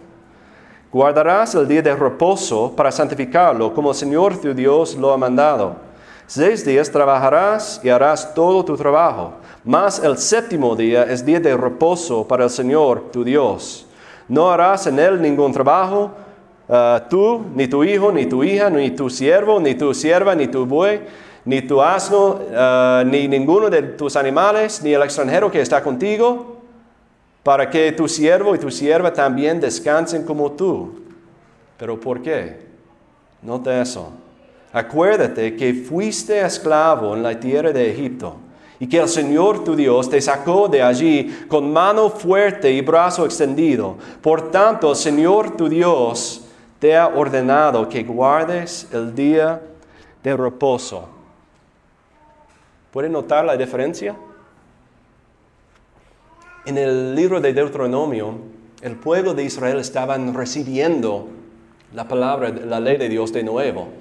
Guardarás 0.91 1.53
el 1.53 1.67
día 1.67 1.83
de 1.83 1.95
reposo 1.95 2.75
para 2.75 2.91
santificarlo, 2.91 3.75
como 3.75 3.91
el 3.91 3.95
Señor 3.95 4.41
tu 4.41 4.55
Dios 4.55 4.95
lo 4.95 5.13
ha 5.13 5.17
mandado. 5.17 5.90
Seis 6.33 6.63
días 6.63 6.89
trabajarás 6.89 7.81
y 7.83 7.89
harás 7.89 8.33
todo 8.33 8.63
tu 8.63 8.77
trabajo, 8.77 9.33
mas 9.65 10.01
el 10.01 10.17
séptimo 10.17 10.77
día 10.77 11.03
es 11.03 11.25
día 11.25 11.41
de 11.41 11.57
reposo 11.57 12.25
para 12.25 12.45
el 12.45 12.49
Señor 12.49 13.11
tu 13.11 13.25
Dios. 13.25 13.85
No 14.29 14.49
harás 14.49 14.87
en 14.87 14.97
él 14.97 15.21
ningún 15.21 15.51
trabajo, 15.51 16.11
uh, 16.69 17.01
tú, 17.09 17.43
ni 17.53 17.67
tu 17.67 17.83
hijo, 17.83 18.13
ni 18.13 18.27
tu 18.27 18.45
hija, 18.45 18.69
ni 18.69 18.91
tu 18.91 19.09
siervo, 19.09 19.59
ni 19.59 19.75
tu 19.75 19.93
sierva, 19.93 20.33
ni 20.33 20.47
tu 20.47 20.65
buey, 20.65 21.01
ni 21.43 21.61
tu 21.63 21.81
asno, 21.81 22.39
uh, 22.39 23.03
ni 23.03 23.27
ninguno 23.27 23.69
de 23.69 23.81
tus 23.81 24.15
animales, 24.15 24.81
ni 24.81 24.93
el 24.93 25.01
extranjero 25.01 25.51
que 25.51 25.59
está 25.59 25.83
contigo, 25.83 26.61
para 27.43 27.69
que 27.69 27.91
tu 27.91 28.07
siervo 28.07 28.55
y 28.55 28.57
tu 28.57 28.71
sierva 28.71 29.11
también 29.11 29.59
descansen 29.59 30.23
como 30.23 30.53
tú. 30.53 31.01
¿Pero 31.77 31.99
por 31.99 32.21
qué? 32.21 32.67
Nota 33.41 33.81
eso. 33.81 34.20
Acuérdate 34.73 35.55
que 35.55 35.73
fuiste 35.73 36.39
esclavo 36.41 37.15
en 37.15 37.23
la 37.23 37.39
tierra 37.39 37.71
de 37.71 37.91
Egipto 37.91 38.37
y 38.79 38.87
que 38.87 38.99
el 38.99 39.09
Señor 39.09 39.63
tu 39.63 39.75
Dios 39.75 40.09
te 40.09 40.21
sacó 40.21 40.67
de 40.67 40.81
allí 40.81 41.45
con 41.47 41.71
mano 41.71 42.09
fuerte 42.09 42.71
y 42.71 42.81
brazo 42.81 43.25
extendido. 43.25 43.97
Por 44.21 44.49
tanto, 44.49 44.91
el 44.91 44.95
Señor 44.95 45.55
tu 45.57 45.69
Dios 45.69 46.45
te 46.79 46.97
ha 46.97 47.07
ordenado 47.07 47.87
que 47.87 48.03
guardes 48.03 48.87
el 48.91 49.13
día 49.13 49.61
de 50.23 50.35
reposo. 50.35 51.09
¿Pueden 52.91 53.11
notar 53.11 53.45
la 53.45 53.55
diferencia? 53.55 54.15
En 56.65 56.77
el 56.77 57.15
libro 57.15 57.39
de 57.39 57.53
Deuteronomio, 57.53 58.35
el 58.81 58.95
pueblo 58.95 59.33
de 59.33 59.43
Israel 59.43 59.79
estaban 59.79 60.33
recibiendo 60.33 61.27
la 61.93 62.07
palabra, 62.07 62.49
la 62.49 62.79
ley 62.79 62.97
de 62.97 63.09
Dios 63.09 63.31
de 63.31 63.43
nuevo. 63.43 64.00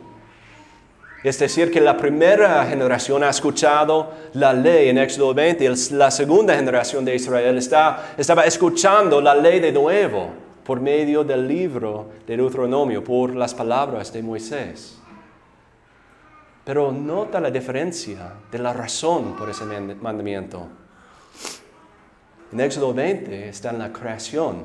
Es 1.23 1.39
decir, 1.39 1.71
que 1.71 1.81
la 1.81 1.97
primera 1.97 2.65
generación 2.65 3.23
ha 3.23 3.29
escuchado 3.29 4.11
la 4.33 4.55
ley 4.55 4.89
en 4.89 4.97
Éxodo 4.97 5.35
20 5.35 5.65
y 5.65 5.95
la 5.95 6.11
segunda 6.11 6.57
generación 6.57 7.05
de 7.05 7.15
Israel 7.15 7.59
está, 7.59 8.15
estaba 8.17 8.45
escuchando 8.47 9.21
la 9.21 9.35
ley 9.35 9.61
de 9.61 9.71
nuevo 9.71 10.31
por 10.65 10.81
medio 10.81 11.23
del 11.23 11.47
libro 11.47 12.09
de 12.27 12.39
Deuteronomio, 12.39 13.05
por 13.05 13.35
las 13.35 13.53
palabras 13.53 14.11
de 14.13 14.23
Moisés. 14.23 14.99
Pero 16.65 16.91
nota 16.91 17.39
la 17.39 17.51
diferencia 17.51 18.33
de 18.51 18.59
la 18.59 18.73
razón 18.73 19.37
por 19.37 19.51
ese 19.51 19.65
mandamiento. 19.65 20.69
En 22.53 22.61
Éxodo 22.61 22.95
20 22.95 23.49
está 23.51 23.71
en 23.71 23.79
la 23.79 23.93
creación, 23.93 24.65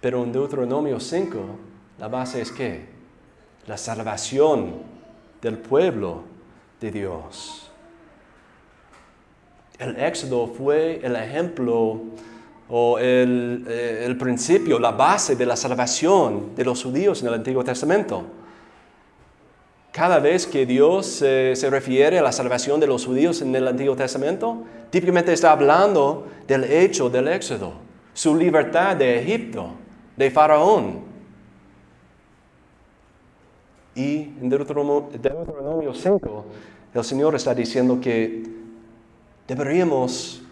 pero 0.00 0.24
en 0.24 0.32
Deuteronomio 0.32 0.98
5 0.98 1.38
la 1.98 2.08
base 2.08 2.40
es 2.40 2.50
que 2.52 2.86
la 3.66 3.76
salvación 3.76 4.95
del 5.40 5.58
pueblo 5.58 6.22
de 6.80 6.90
Dios. 6.90 7.70
El 9.78 9.96
éxodo 9.96 10.46
fue 10.48 11.00
el 11.02 11.16
ejemplo 11.16 12.00
o 12.68 12.98
el, 12.98 13.64
eh, 13.68 14.04
el, 14.06 14.16
principio, 14.16 14.78
la 14.78 14.90
base 14.90 15.36
de 15.36 15.46
la 15.46 15.56
salvación 15.56 16.54
de 16.56 16.64
los 16.64 16.82
judíos 16.82 17.20
en 17.22 17.28
el 17.28 17.34
Antiguo 17.34 17.62
Testamento. 17.62 18.24
Cada 19.92 20.18
vez 20.18 20.46
que 20.46 20.66
Dios 20.66 21.06
se 21.06 21.70
refiere 21.70 22.18
a 22.18 22.22
la 22.22 22.32
salvación 22.32 22.78
de 22.80 22.86
los 22.86 23.06
judíos 23.06 23.40
en 23.40 23.54
el 23.56 23.66
Antiguo 23.66 23.96
Testamento, 23.96 24.64
típicamente 24.90 25.32
está 25.32 25.52
hablando 25.52 26.26
del 26.46 26.64
hecho 26.64 27.08
del 27.08 27.28
éxodo, 27.28 27.72
su 28.12 28.36
libertad 28.36 28.96
de 28.96 29.20
Egipto, 29.20 29.70
de 30.14 30.30
Faraón, 30.30 31.05
y 33.96 34.34
en 34.40 34.50
Deuteronomio 34.50 35.94
5, 35.94 36.44
el 36.92 37.04
Señor 37.04 37.34
está 37.34 37.54
diciendo 37.54 37.98
que 37.98 38.42
deberíamos 39.48 40.42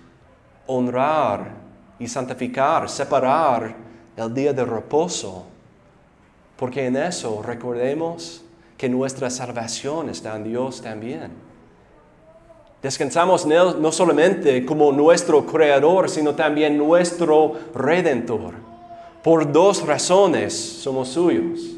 honrar 0.67 1.53
y 1.99 2.09
santificar, 2.09 2.89
separar 2.89 3.77
el 4.17 4.33
día 4.33 4.55
de 4.55 4.65
reposo, 4.65 5.45
porque 6.57 6.87
en 6.87 6.97
eso 6.97 7.43
recordemos 7.43 8.43
que 8.79 8.89
nuestra 8.89 9.29
salvación 9.29 10.09
está 10.09 10.37
en 10.37 10.45
Dios 10.45 10.81
también. 10.81 11.31
Descansamos 12.83 13.45
en 13.45 13.53
Él 13.53 13.77
no 13.79 13.93
solamente 13.93 14.65
como 14.65 14.91
nuestro 14.91 15.45
creador, 15.45 16.09
sino 16.09 16.35
también 16.35 16.79
nuestro 16.79 17.53
redentor. 17.75 18.55
Por 19.23 19.51
dos 19.53 19.87
razones 19.87 20.55
somos 20.55 21.09
suyos. 21.09 21.74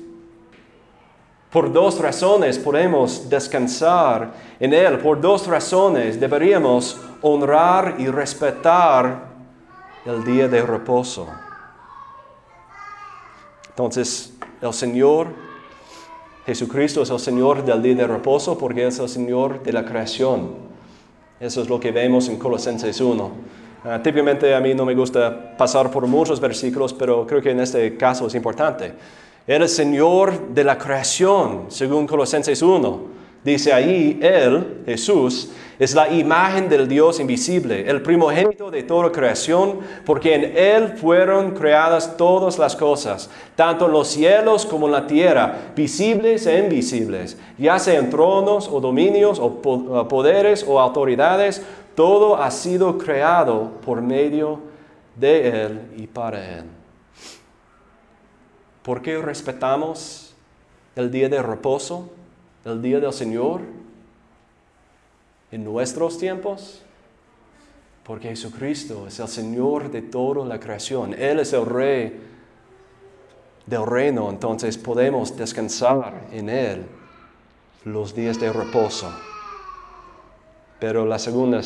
Por 1.50 1.72
dos 1.72 1.98
razones 2.00 2.58
podemos 2.58 3.28
descansar 3.28 4.32
en 4.58 4.74
Él. 4.74 4.98
Por 4.98 5.20
dos 5.20 5.46
razones 5.46 6.18
deberíamos 6.18 7.00
honrar 7.22 7.94
y 7.98 8.08
respetar 8.08 9.26
el 10.04 10.24
día 10.24 10.48
de 10.48 10.62
reposo. 10.62 11.28
Entonces, 13.68 14.34
el 14.60 14.72
Señor 14.72 15.28
Jesucristo 16.46 17.02
es 17.02 17.10
el 17.10 17.18
Señor 17.18 17.64
del 17.64 17.82
día 17.82 17.94
de 17.94 18.06
reposo 18.06 18.56
porque 18.56 18.86
es 18.86 18.98
el 19.00 19.08
Señor 19.08 19.62
de 19.62 19.72
la 19.72 19.84
creación. 19.84 20.54
Eso 21.40 21.60
es 21.60 21.68
lo 21.68 21.80
que 21.80 21.90
vemos 21.90 22.28
en 22.28 22.38
Colosenses 22.38 23.00
1. 23.00 23.30
Ah, 23.84 24.00
típicamente 24.02 24.54
a 24.54 24.60
mí 24.60 24.72
no 24.72 24.84
me 24.84 24.94
gusta 24.94 25.56
pasar 25.56 25.90
por 25.90 26.06
muchos 26.06 26.40
versículos, 26.40 26.92
pero 26.92 27.26
creo 27.26 27.42
que 27.42 27.50
en 27.50 27.60
este 27.60 27.96
caso 27.96 28.26
es 28.28 28.34
importante. 28.34 28.94
Es 29.46 29.76
Señor 29.76 30.48
de 30.48 30.64
la 30.64 30.76
creación, 30.76 31.66
según 31.68 32.06
Colosenses 32.08 32.62
1. 32.62 33.16
Dice 33.44 33.72
ahí, 33.72 34.18
Él, 34.20 34.82
Jesús, 34.86 35.52
es 35.78 35.94
la 35.94 36.12
imagen 36.12 36.68
del 36.68 36.88
Dios 36.88 37.20
invisible, 37.20 37.88
el 37.88 38.02
primogénito 38.02 38.72
de 38.72 38.82
toda 38.82 39.12
creación, 39.12 39.78
porque 40.04 40.34
en 40.34 40.56
Él 40.56 40.94
fueron 40.96 41.52
creadas 41.52 42.16
todas 42.16 42.58
las 42.58 42.74
cosas, 42.74 43.30
tanto 43.54 43.86
los 43.86 44.08
cielos 44.08 44.66
como 44.66 44.88
la 44.88 45.06
tierra, 45.06 45.70
visibles 45.76 46.44
e 46.48 46.58
invisibles, 46.58 47.38
ya 47.56 47.78
sean 47.78 48.10
tronos 48.10 48.68
o 48.68 48.80
dominios 48.80 49.38
o 49.38 49.62
poderes 50.08 50.64
o 50.66 50.80
autoridades, 50.80 51.62
todo 51.94 52.36
ha 52.36 52.50
sido 52.50 52.98
creado 52.98 53.70
por 53.84 54.02
medio 54.02 54.58
de 55.14 55.66
Él 55.66 55.80
y 55.96 56.08
para 56.08 56.58
Él. 56.58 56.75
¿Por 58.86 59.02
qué 59.02 59.20
respetamos 59.20 60.32
el 60.94 61.10
día 61.10 61.28
de 61.28 61.42
reposo? 61.42 62.08
el 62.64 62.80
día 62.80 63.00
del 63.00 63.12
Señor 63.12 63.62
en 65.50 65.64
nuestros 65.64 66.18
tiempos? 66.18 66.82
Porque 68.04 68.28
Jesucristo 68.28 69.08
es 69.08 69.18
el 69.18 69.26
Señor 69.26 69.90
de 69.90 70.02
toda 70.02 70.46
la 70.46 70.60
creación. 70.60 71.14
Él 71.14 71.40
es 71.40 71.52
el 71.52 71.66
Rey 71.66 72.16
del 73.66 73.84
reino, 73.84 74.30
entonces 74.30 74.78
podemos 74.78 75.36
descansar 75.36 76.28
en 76.30 76.48
Él 76.48 76.86
los 77.84 78.14
días 78.14 78.38
de 78.38 78.52
reposo. 78.52 79.12
Pero 80.78 81.04
la 81.04 81.18
segunda 81.18 81.60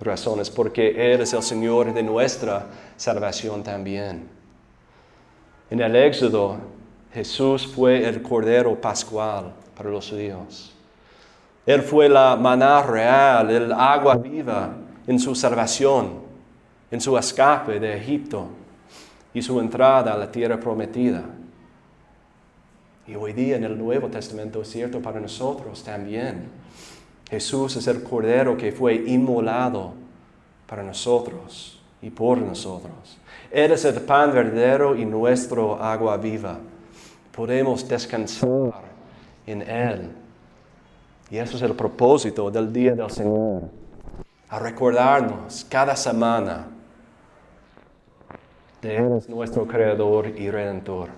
razón 0.00 0.40
es 0.40 0.48
porque 0.48 1.12
Él 1.12 1.20
es 1.20 1.34
el 1.34 1.42
Señor 1.42 1.92
de 1.92 2.02
nuestra 2.02 2.64
salvación 2.96 3.62
también. 3.62 4.41
En 5.72 5.80
el 5.80 5.96
Éxodo, 5.96 6.58
Jesús 7.14 7.66
fue 7.66 8.06
el 8.06 8.20
Cordero 8.20 8.78
Pascual 8.78 9.54
para 9.74 9.88
los 9.88 10.10
judíos. 10.10 10.70
Él 11.64 11.80
fue 11.80 12.10
la 12.10 12.36
maná 12.36 12.82
real, 12.82 13.48
el 13.48 13.72
agua 13.72 14.16
viva 14.16 14.74
en 15.06 15.18
su 15.18 15.34
salvación, 15.34 16.20
en 16.90 17.00
su 17.00 17.16
escape 17.16 17.80
de 17.80 17.96
Egipto 17.96 18.48
y 19.32 19.40
su 19.40 19.58
entrada 19.60 20.12
a 20.12 20.18
la 20.18 20.30
tierra 20.30 20.60
prometida. 20.60 21.22
Y 23.06 23.14
hoy 23.14 23.32
día 23.32 23.56
en 23.56 23.64
el 23.64 23.78
Nuevo 23.78 24.08
Testamento 24.08 24.60
es 24.60 24.68
cierto 24.68 25.00
para 25.00 25.20
nosotros 25.20 25.82
también. 25.82 26.50
Jesús 27.30 27.76
es 27.76 27.86
el 27.86 28.02
Cordero 28.02 28.58
que 28.58 28.72
fue 28.72 28.96
inmolado 29.06 29.94
para 30.66 30.82
nosotros 30.82 31.81
y 32.02 32.10
por 32.10 32.38
nosotros. 32.38 33.18
Él 33.50 33.72
es 33.72 33.84
el 33.84 34.00
pan 34.00 34.32
verdadero 34.32 34.96
y 34.96 35.04
nuestro 35.04 35.80
agua 35.80 36.16
viva. 36.16 36.58
Podemos 37.34 37.88
descansar 37.88 38.82
en 39.46 39.62
Él. 39.62 40.10
Y 41.30 41.38
eso 41.38 41.56
es 41.56 41.62
el 41.62 41.74
propósito 41.74 42.50
del 42.50 42.72
día 42.72 42.94
del 42.94 43.10
Señor. 43.10 43.62
A 44.48 44.58
recordarnos 44.58 45.64
cada 45.68 45.96
semana 45.96 46.66
de 48.82 48.96
Él 48.96 49.12
es 49.16 49.28
nuestro 49.28 49.66
Creador 49.66 50.26
y 50.28 50.50
Redentor. 50.50 51.08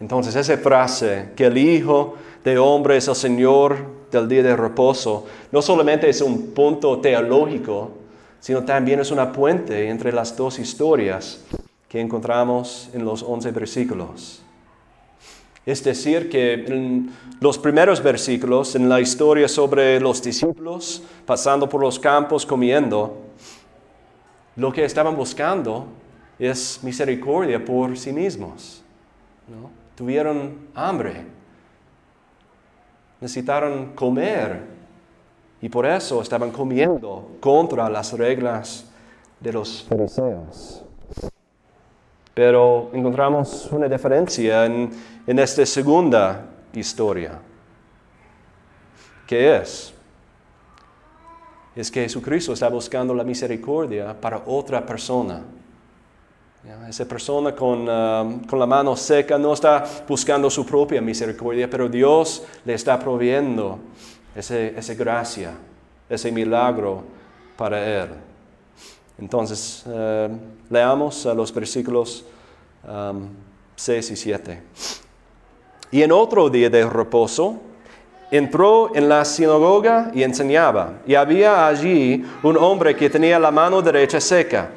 Entonces 0.00 0.34
esa 0.36 0.56
frase, 0.58 1.30
que 1.36 1.46
el 1.46 1.56
Hijo 1.56 2.16
de 2.44 2.58
Hombre 2.58 2.96
es 2.96 3.08
el 3.08 3.14
Señor 3.14 3.76
del 4.10 4.28
día 4.28 4.42
de 4.42 4.56
reposo, 4.56 5.26
no 5.52 5.62
solamente 5.62 6.08
es 6.08 6.20
un 6.20 6.50
punto 6.50 7.00
teológico, 7.00 7.97
sino 8.40 8.64
también 8.64 9.00
es 9.00 9.10
una 9.10 9.32
puente 9.32 9.88
entre 9.88 10.12
las 10.12 10.36
dos 10.36 10.58
historias 10.58 11.44
que 11.88 12.00
encontramos 12.00 12.90
en 12.92 13.04
los 13.04 13.22
once 13.22 13.50
versículos. 13.50 14.42
Es 15.64 15.84
decir, 15.84 16.30
que 16.30 16.54
en 16.54 17.10
los 17.40 17.58
primeros 17.58 18.02
versículos, 18.02 18.74
en 18.74 18.88
la 18.88 19.00
historia 19.00 19.48
sobre 19.48 20.00
los 20.00 20.22
discípulos 20.22 21.02
pasando 21.26 21.68
por 21.68 21.82
los 21.82 21.98
campos 21.98 22.46
comiendo, 22.46 23.18
lo 24.56 24.72
que 24.72 24.84
estaban 24.84 25.14
buscando 25.14 25.86
es 26.38 26.80
misericordia 26.82 27.62
por 27.62 27.98
sí 27.98 28.12
mismos. 28.12 28.82
Tuvieron 29.94 30.68
hambre, 30.74 31.26
necesitaron 33.20 33.94
comer 33.94 34.77
y 35.60 35.68
por 35.68 35.86
eso 35.86 36.22
estaban 36.22 36.50
comiendo 36.50 37.32
contra 37.40 37.88
las 37.88 38.12
reglas 38.12 38.86
de 39.40 39.52
los 39.52 39.84
fariseos. 39.88 40.82
Pero 42.34 42.90
encontramos 42.92 43.68
una 43.72 43.88
diferencia 43.88 44.66
en, 44.66 44.90
en 45.26 45.38
esta 45.38 45.66
segunda 45.66 46.46
historia. 46.72 47.40
¿Qué 49.26 49.56
es? 49.56 49.92
Es 51.74 51.90
que 51.90 52.02
Jesucristo 52.02 52.52
está 52.52 52.68
buscando 52.68 53.12
la 53.14 53.24
misericordia 53.24 54.18
para 54.18 54.42
otra 54.46 54.84
persona. 54.84 55.42
Esa 56.88 57.04
persona 57.06 57.54
con, 57.54 57.88
um, 57.88 58.40
con, 58.44 58.58
la 58.58 58.66
mano 58.66 58.96
seca 58.96 59.38
no 59.38 59.52
está 59.52 59.84
buscando 60.06 60.50
su 60.50 60.66
propia 60.66 61.00
misericordia, 61.00 61.68
pero 61.70 61.88
Dios 61.88 62.44
le 62.64 62.74
está 62.74 62.98
proveyendo 62.98 63.78
esa 64.38 64.94
gracia, 64.94 65.52
ese 66.08 66.30
milagro 66.30 67.02
para 67.56 67.84
él. 67.84 68.08
Entonces, 69.18 69.84
eh, 69.86 70.28
leamos 70.70 71.24
los 71.24 71.52
versículos 71.52 72.24
6 73.76 74.08
um, 74.08 74.12
y 74.12 74.16
7. 74.16 74.62
Y 75.90 76.02
en 76.02 76.12
otro 76.12 76.48
día 76.48 76.70
de 76.70 76.88
reposo, 76.88 77.60
entró 78.30 78.94
en 78.94 79.08
la 79.08 79.24
sinagoga 79.24 80.10
y 80.14 80.22
enseñaba. 80.22 81.00
Y 81.06 81.14
había 81.14 81.66
allí 81.66 82.24
un 82.42 82.56
hombre 82.56 82.94
que 82.94 83.10
tenía 83.10 83.38
la 83.38 83.50
mano 83.50 83.82
derecha 83.82 84.20
seca. 84.20 84.70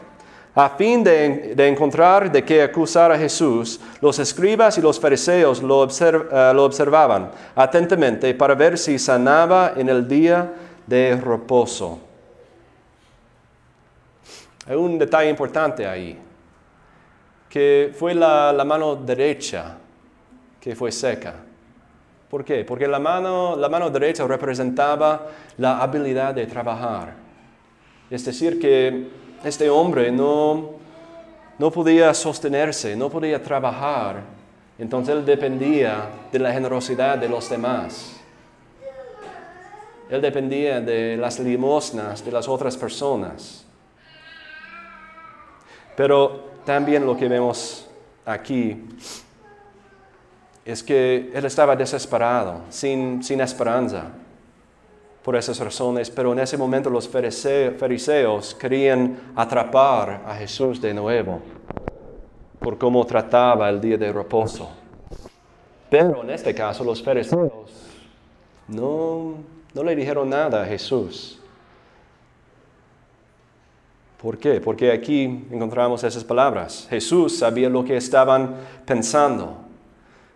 A 0.54 0.70
fin 0.70 1.02
de, 1.02 1.68
encontrar 1.68 2.30
de 2.30 2.44
qué 2.44 2.62
acusar 2.62 3.12
a 3.12 3.18
Jesús, 3.18 3.80
los 4.02 4.20
escribas 4.20 4.78
y 4.78 4.82
los 4.82 5.00
fariseos 5.00 5.64
lo, 5.64 5.86
eh, 5.86 6.52
lo 6.54 6.66
observaban 6.66 7.32
atentamente 7.56 8.34
para 8.34 8.54
ver 8.54 8.78
si 8.78 9.00
sanaba 9.00 9.74
en 9.78 9.88
el 9.88 10.06
día 10.06 10.54
de 10.86 11.16
reposo. 11.16 12.00
Hay 14.68 14.76
un 14.76 15.00
detalle 15.00 15.30
importante 15.30 15.88
ahí, 15.88 16.20
que 17.50 17.94
fue 17.98 18.14
la, 18.14 18.62
mano 18.66 18.96
derecha 18.96 19.78
que 20.60 20.76
fue 20.76 20.92
seca. 20.92 21.36
¿Por 22.30 22.46
qué? 22.46 22.64
Porque 22.64 22.88
la 22.88 23.00
mano, 23.00 23.56
la 23.56 23.68
mano 23.68 23.90
derecha 23.90 24.28
representaba 24.28 25.28
la 25.58 25.82
habilidad 25.82 26.34
de 26.34 26.46
trabajar. 26.46 27.14
Es 28.10 28.24
decir, 28.24 28.60
que 28.60 29.21
este 29.44 29.70
hombre 29.70 30.12
no, 30.12 30.72
no 31.58 31.72
podía 31.72 32.14
sostenerse, 32.14 32.96
no 32.96 33.10
podía 33.10 33.42
trabajar. 33.42 34.22
Entonces 34.78 35.16
él 35.16 35.26
dependía 35.26 36.10
de 36.32 36.40
la 36.40 36.52
generosidad 36.52 37.18
de 37.18 37.30
los 37.30 37.50
demás. 37.50 38.18
Él 40.10 40.22
dependía 40.22 40.82
de 40.82 41.18
las 41.18 41.40
limosnas 41.40 42.24
de 42.24 42.32
las 42.32 42.48
otras 42.48 42.76
personas. 42.76 43.66
Pero 45.96 46.52
también 46.66 47.06
lo 47.06 47.16
que 47.16 47.28
vemos 47.28 47.88
aquí 48.26 48.84
es 50.64 50.84
que 50.84 51.32
él 51.34 51.46
estaba 51.46 51.76
desesperado, 51.76 52.62
sin, 52.70 53.24
sin 53.24 53.42
esperanza 53.42 54.12
por 55.24 55.36
esas 55.36 55.60
razones, 55.60 56.10
pero 56.10 56.34
en 56.34 56.40
ese 56.40 56.58
momento 56.58 56.90
los 56.90 57.08
fariseos 57.08 58.56
querían 58.56 59.34
atrapar 59.36 60.24
a 60.26 60.36
Jesús 60.36 60.82
de 60.82 60.94
nuevo 60.94 61.42
por 62.60 62.78
cómo 62.78 63.06
trataba 63.06 63.70
el 63.70 63.80
día 63.82 63.98
de 63.98 64.12
reposo. 64.12 64.70
Pero 65.90 66.24
en 66.24 66.30
este 66.30 66.56
caso 66.56 66.84
los 66.84 67.04
fariseos 67.04 67.72
no, 68.68 69.36
no 69.74 69.84
le 69.84 69.96
dijeron 69.96 70.30
nada 70.30 70.64
a 70.64 70.66
Jesús. 70.66 71.40
¿Por 74.22 74.38
qué? 74.38 74.62
Porque 74.62 74.92
aquí 74.92 75.46
encontramos 75.52 76.04
esas 76.04 76.24
palabras. 76.24 76.88
Jesús 76.90 77.40
sabía 77.40 77.70
lo 77.70 77.84
que 77.84 77.98
estaban 77.98 78.56
pensando. 78.86 79.58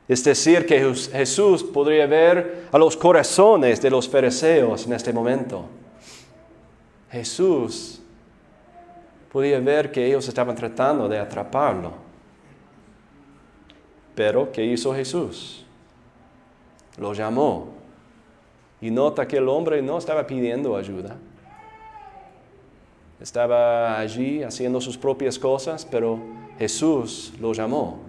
Es 0.07 0.23
decir, 0.23 0.65
que 0.65 0.79
Jesús 1.11 1.63
podría 1.63 2.05
ver 2.05 2.67
a 2.71 2.77
los 2.77 2.95
corazones 2.95 3.81
de 3.81 3.89
los 3.89 4.07
fariseos 4.07 4.85
en 4.85 4.93
este 4.93 5.11
momento. 5.11 5.65
Jesús 7.11 8.01
podía 9.31 9.59
ver 9.59 9.91
que 9.91 10.05
ellos 10.05 10.27
estaban 10.27 10.55
tratando 10.55 11.07
de 11.07 11.17
atraparlo. 11.17 11.93
Pero, 14.13 14.51
¿qué 14.51 14.63
hizo 14.63 14.93
Jesús? 14.93 15.65
lo 16.97 17.13
llamó. 17.13 17.67
Y 18.81 18.91
nota 18.91 19.27
que 19.27 19.37
el 19.37 19.49
hombre 19.49 19.81
no 19.81 19.97
estaba 19.97 20.27
pidiendo 20.27 20.75
ayuda. 20.75 21.15
Estaba 23.19 23.97
allí 23.97 24.43
haciendo 24.43 24.81
sus 24.81 24.97
propias 24.97 25.39
cosas, 25.39 25.87
pero 25.89 26.19
Jesús 26.59 27.33
lo 27.39 27.53
llamó. 27.53 27.99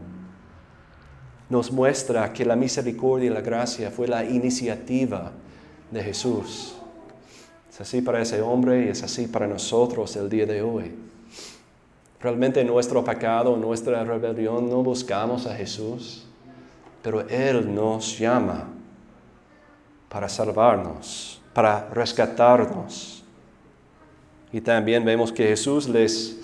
Nos 1.49 1.71
muestra 1.71 2.33
que 2.33 2.45
la 2.45 2.57
misericordia 2.57 3.31
y 3.31 3.33
la 3.33 3.41
gracia 3.41 3.91
fue 3.91 4.09
la 4.09 4.25
iniciativa 4.25 5.33
de 5.91 6.03
Jesús. 6.03 6.75
Es 7.71 7.81
así 7.81 8.01
para 8.01 8.21
ese 8.21 8.41
hombre 8.41 8.87
y 8.87 8.89
es 8.89 9.03
así 9.03 9.27
para 9.27 9.47
nosotros 9.47 10.17
el 10.17 10.29
día 10.29 10.47
de 10.47 10.63
hoy. 10.63 10.95
Realmente 12.21 12.61
en 12.61 12.67
nuestro 12.67 13.05
pecado, 13.05 13.57
nuestra 13.57 14.03
rebelión, 14.03 14.69
no 14.69 14.83
buscamos 14.83 15.47
a 15.47 15.55
Jesús, 15.55 16.25
pero 17.03 17.21
Él 17.29 17.73
nos 17.75 18.19
llama 18.19 18.69
para 20.09 20.29
salvarnos, 20.29 21.41
para 21.53 21.89
rescatarnos. 21.91 23.23
Y 24.53 24.61
también 24.61 25.05
vemos 25.05 25.31
que 25.31 25.47
Jesús 25.47 25.89
les, 25.89 26.39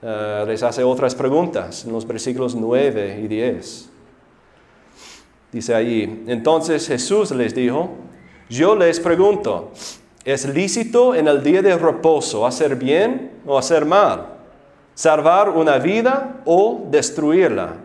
eh, 0.00 0.44
les 0.46 0.62
hace 0.62 0.82
otras 0.82 1.14
preguntas 1.14 1.84
en 1.84 1.92
los 1.92 2.06
versículos 2.06 2.54
9 2.54 3.20
y 3.22 3.28
10. 3.28 3.87
Dice 5.52 5.74
allí, 5.74 6.24
entonces 6.26 6.86
Jesús 6.86 7.30
les 7.30 7.54
dijo, 7.54 7.90
yo 8.50 8.76
les 8.76 9.00
pregunto, 9.00 9.72
¿es 10.24 10.46
lícito 10.46 11.14
en 11.14 11.26
el 11.26 11.42
día 11.42 11.62
de 11.62 11.76
reposo 11.76 12.46
hacer 12.46 12.76
bien 12.76 13.30
o 13.46 13.56
hacer 13.56 13.84
mal? 13.86 14.26
¿Salvar 14.94 15.50
una 15.50 15.78
vida 15.78 16.42
o 16.44 16.86
destruirla? 16.90 17.76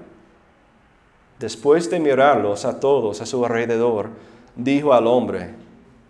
Después 1.39 1.89
de 1.89 1.99
mirarlos 1.99 2.65
a 2.65 2.79
todos 2.79 3.21
a 3.21 3.25
su 3.25 3.45
alrededor, 3.45 4.09
dijo 4.55 4.93
al 4.93 5.07
hombre, 5.07 5.53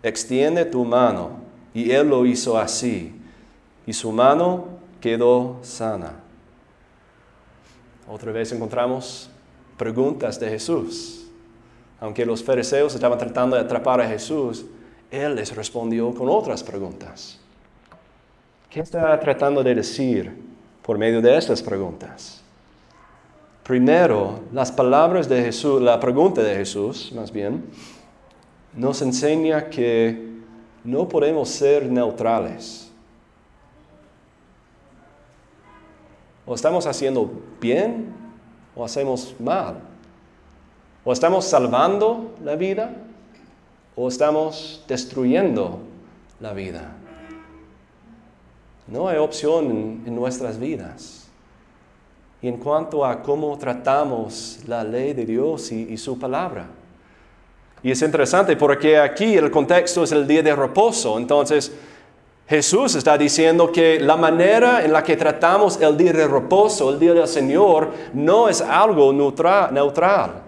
extiende 0.02 0.64
tu 0.64 0.84
mano. 0.84 1.30
Y 1.72 1.90
él 1.90 2.08
lo 2.08 2.24
hizo 2.24 2.56
así, 2.56 3.12
y 3.84 3.92
su 3.92 4.12
mano 4.12 4.66
quedó 5.00 5.58
sana. 5.62 6.12
Otra 8.08 8.30
vez 8.30 8.52
encontramos 8.52 9.28
preguntas 9.76 10.38
de 10.38 10.50
Jesús. 10.50 11.23
Aunque 12.00 12.26
los 12.26 12.42
fariseos 12.42 12.94
estaban 12.94 13.18
tratando 13.18 13.56
de 13.56 13.62
atrapar 13.62 14.00
a 14.00 14.08
Jesús, 14.08 14.66
él 15.10 15.36
les 15.36 15.54
respondió 15.54 16.14
con 16.14 16.28
otras 16.28 16.62
preguntas. 16.62 17.38
¿Qué 18.68 18.80
está 18.80 19.18
tratando 19.20 19.62
de 19.62 19.74
decir 19.74 20.32
por 20.82 20.98
medio 20.98 21.22
de 21.22 21.36
estas 21.36 21.62
preguntas? 21.62 22.42
Primero, 23.62 24.40
las 24.52 24.70
palabras 24.70 25.28
de 25.28 25.42
Jesús, 25.42 25.80
la 25.80 25.98
pregunta 25.98 26.42
de 26.42 26.54
Jesús, 26.54 27.12
más 27.14 27.32
bien, 27.32 27.64
nos 28.74 29.00
enseña 29.00 29.70
que 29.70 30.34
no 30.82 31.08
podemos 31.08 31.48
ser 31.48 31.86
neutrales. 31.90 32.90
O 36.44 36.54
estamos 36.54 36.86
haciendo 36.86 37.30
bien 37.60 38.12
o 38.76 38.84
hacemos 38.84 39.34
mal. 39.38 39.93
O 41.04 41.12
estamos 41.12 41.44
salvando 41.44 42.34
la 42.42 42.56
vida 42.56 42.90
o 43.96 44.08
estamos 44.08 44.82
destruyendo 44.88 45.78
la 46.40 46.52
vida. 46.52 46.92
No 48.86 49.08
hay 49.08 49.18
opción 49.18 50.02
en, 50.06 50.14
nuestras 50.14 50.58
vidas. 50.58 51.28
Y 52.42 52.48
en 52.48 52.58
cuanto 52.58 53.04
a 53.04 53.22
cómo 53.22 53.56
tratamos 53.56 54.60
la 54.66 54.84
ley 54.84 55.14
de 55.14 55.24
Dios 55.24 55.72
y 55.72 55.96
su 55.96 56.18
palabra. 56.18 56.66
Y 57.84 57.90
es 57.90 58.00
interesante 58.00 58.56
porque 58.56 58.98
aquí 58.98 59.36
el 59.36 59.50
contexto 59.50 60.04
es 60.04 60.12
el 60.12 60.26
día 60.26 60.42
de 60.42 60.56
reposo. 60.56 61.18
Entonces 61.18 61.70
Jesús 62.48 62.94
está 62.94 63.18
diciendo 63.18 63.70
que 63.70 64.00
la 64.00 64.16
manera 64.16 64.82
en 64.82 64.90
la 64.90 65.02
que 65.02 65.18
tratamos 65.18 65.78
el 65.80 65.96
día 65.96 66.14
de 66.14 66.26
reposo, 66.26 66.90
el 66.90 66.98
día 66.98 67.12
del 67.12 67.28
Señor, 67.28 67.90
no 68.14 68.48
es 68.48 68.62
algo 68.62 69.12
neutral. 69.12 70.43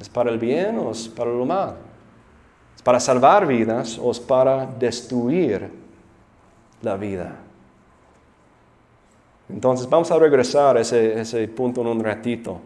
¿Es 0.00 0.08
para 0.08 0.30
el 0.30 0.38
bien 0.38 0.78
o 0.78 0.92
es 0.92 1.08
para 1.08 1.30
lo 1.30 1.44
mal? 1.44 1.76
¿Es 2.74 2.82
para 2.82 2.98
salvar 2.98 3.46
vidas 3.46 3.98
o 4.02 4.10
es 4.10 4.18
para 4.18 4.64
destruir 4.64 5.70
la 6.80 6.96
vida? 6.96 7.36
Entonces 9.50 9.88
vamos 9.88 10.10
a 10.10 10.18
regresar 10.18 10.78
a 10.78 10.80
ese, 10.80 11.20
ese 11.20 11.46
punto 11.48 11.82
en 11.82 11.88
un 11.88 12.02
ratito. 12.02 12.60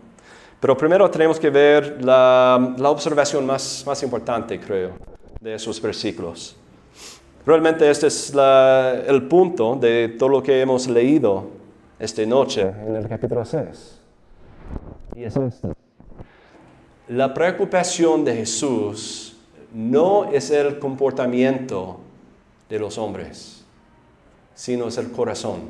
Pero 0.61 0.77
primero 0.77 1.11
tenemos 1.11 1.41
que 1.41 1.51
ver 1.51 2.03
la, 2.03 2.75
observación 2.85 3.45
más, 3.45 3.83
más, 3.87 4.03
importante, 4.03 4.59
creo, 4.61 4.93
de 5.41 5.55
esos 5.55 5.81
versículos. 5.83 6.57
Realmente 7.45 7.91
este 7.91 8.07
es 8.07 8.33
el 8.33 9.23
punto 9.29 9.77
de 9.77 10.17
todo 10.19 10.29
lo 10.29 10.43
que 10.43 10.61
hemos 10.61 10.89
leído 10.89 11.49
esta 11.99 12.25
noche 12.25 12.63
en 12.63 12.97
el 12.97 13.09
capítulo 13.09 13.45
6. 13.45 14.01
Y 15.17 15.25
es 15.25 15.37
este. 15.37 15.84
La 17.09 17.35
preocupación 17.35 18.25
de 18.25 18.35
Jesús 18.35 19.37
no 19.75 20.33
es 20.33 20.51
el 20.51 20.79
comportamiento 20.79 22.01
de 22.71 22.79
los 22.79 22.97
hombres, 22.97 23.63
sino 24.55 24.89
es 24.89 24.97
el 24.97 25.11
corazón. 25.13 25.61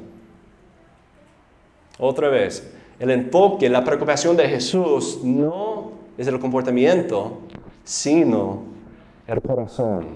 Otra 1.99 2.29
vez, 2.29 2.73
el 3.01 3.11
enfoque, 3.11 3.69
la 3.69 3.83
preocupación 3.83 4.37
de 4.37 4.49
Jesús 4.49 5.25
no 5.25 5.91
es 6.17 6.29
el 6.29 6.39
comportamiento, 6.39 7.41
sino 7.83 8.63
el 9.27 9.43
corazón. 9.43 10.07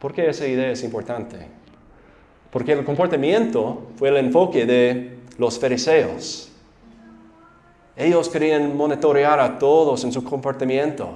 ¿Por 0.00 0.14
qué 0.14 0.30
esa 0.30 0.46
idea 0.46 0.70
es 0.70 0.82
importante? 0.82 1.46
Porque 2.50 2.72
el 2.72 2.84
comportamiento 2.86 3.88
fue 3.96 4.08
el 4.08 4.16
enfoque 4.16 4.64
de 4.64 5.18
los 5.36 5.58
fariseos. 5.58 6.52
Ellos 7.96 8.28
querían 8.28 8.76
monitorear 8.76 9.40
a 9.40 9.58
todos 9.58 10.04
en 10.04 10.12
su 10.12 10.22
comportamiento. 10.22 11.08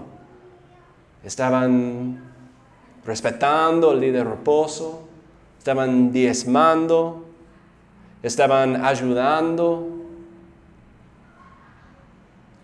Estaban 1.23 2.33
respetando 3.05 3.93
el 3.93 4.01
día 4.01 4.13
de 4.13 4.25
reposo, 4.25 5.03
estaban 5.59 6.11
diezmando, 6.11 7.27
estaban 8.23 8.83
ayudando. 8.83 9.89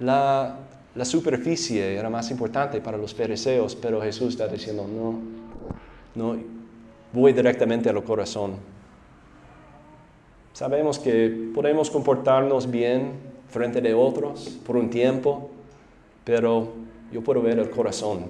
La, 0.00 0.56
superficie 1.02 1.96
era 1.96 2.08
más 2.08 2.30
importante 2.30 2.80
para 2.80 2.96
los 2.96 3.14
fariseos, 3.14 3.76
pero 3.76 4.00
Jesús 4.00 4.28
está 4.30 4.48
diciendo, 4.48 4.86
no, 4.88 5.18
no, 6.14 6.40
voy 7.12 7.34
directamente 7.34 7.90
al 7.90 8.02
corazón. 8.02 8.54
Sabemos 10.54 10.98
que 10.98 11.50
podemos 11.54 11.90
comportarnos 11.90 12.70
bien 12.70 13.25
frente 13.48 13.80
de 13.80 13.94
otros 13.94 14.58
por 14.64 14.76
un 14.76 14.90
tiempo, 14.90 15.50
pero 16.24 16.72
yo 17.12 17.22
puedo 17.22 17.40
ver 17.42 17.58
el 17.58 17.70
corazón, 17.70 18.26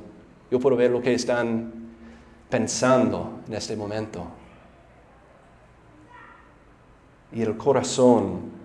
yo 0.50 0.60
puedo 0.60 0.76
ver 0.76 0.90
lo 0.90 1.00
que 1.00 1.14
están 1.14 1.72
pensando 2.48 3.40
en 3.48 3.54
este 3.54 3.76
momento. 3.76 4.26
Y 7.32 7.42
el 7.42 7.56
corazón 7.56 8.56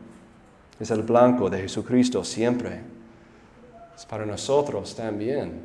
es 0.80 0.92
el 0.92 1.02
blanco 1.02 1.50
de 1.50 1.62
Jesucristo 1.62 2.24
siempre. 2.24 2.82
Es 3.96 4.06
para 4.06 4.26
nosotros 4.26 4.96
también. 4.96 5.62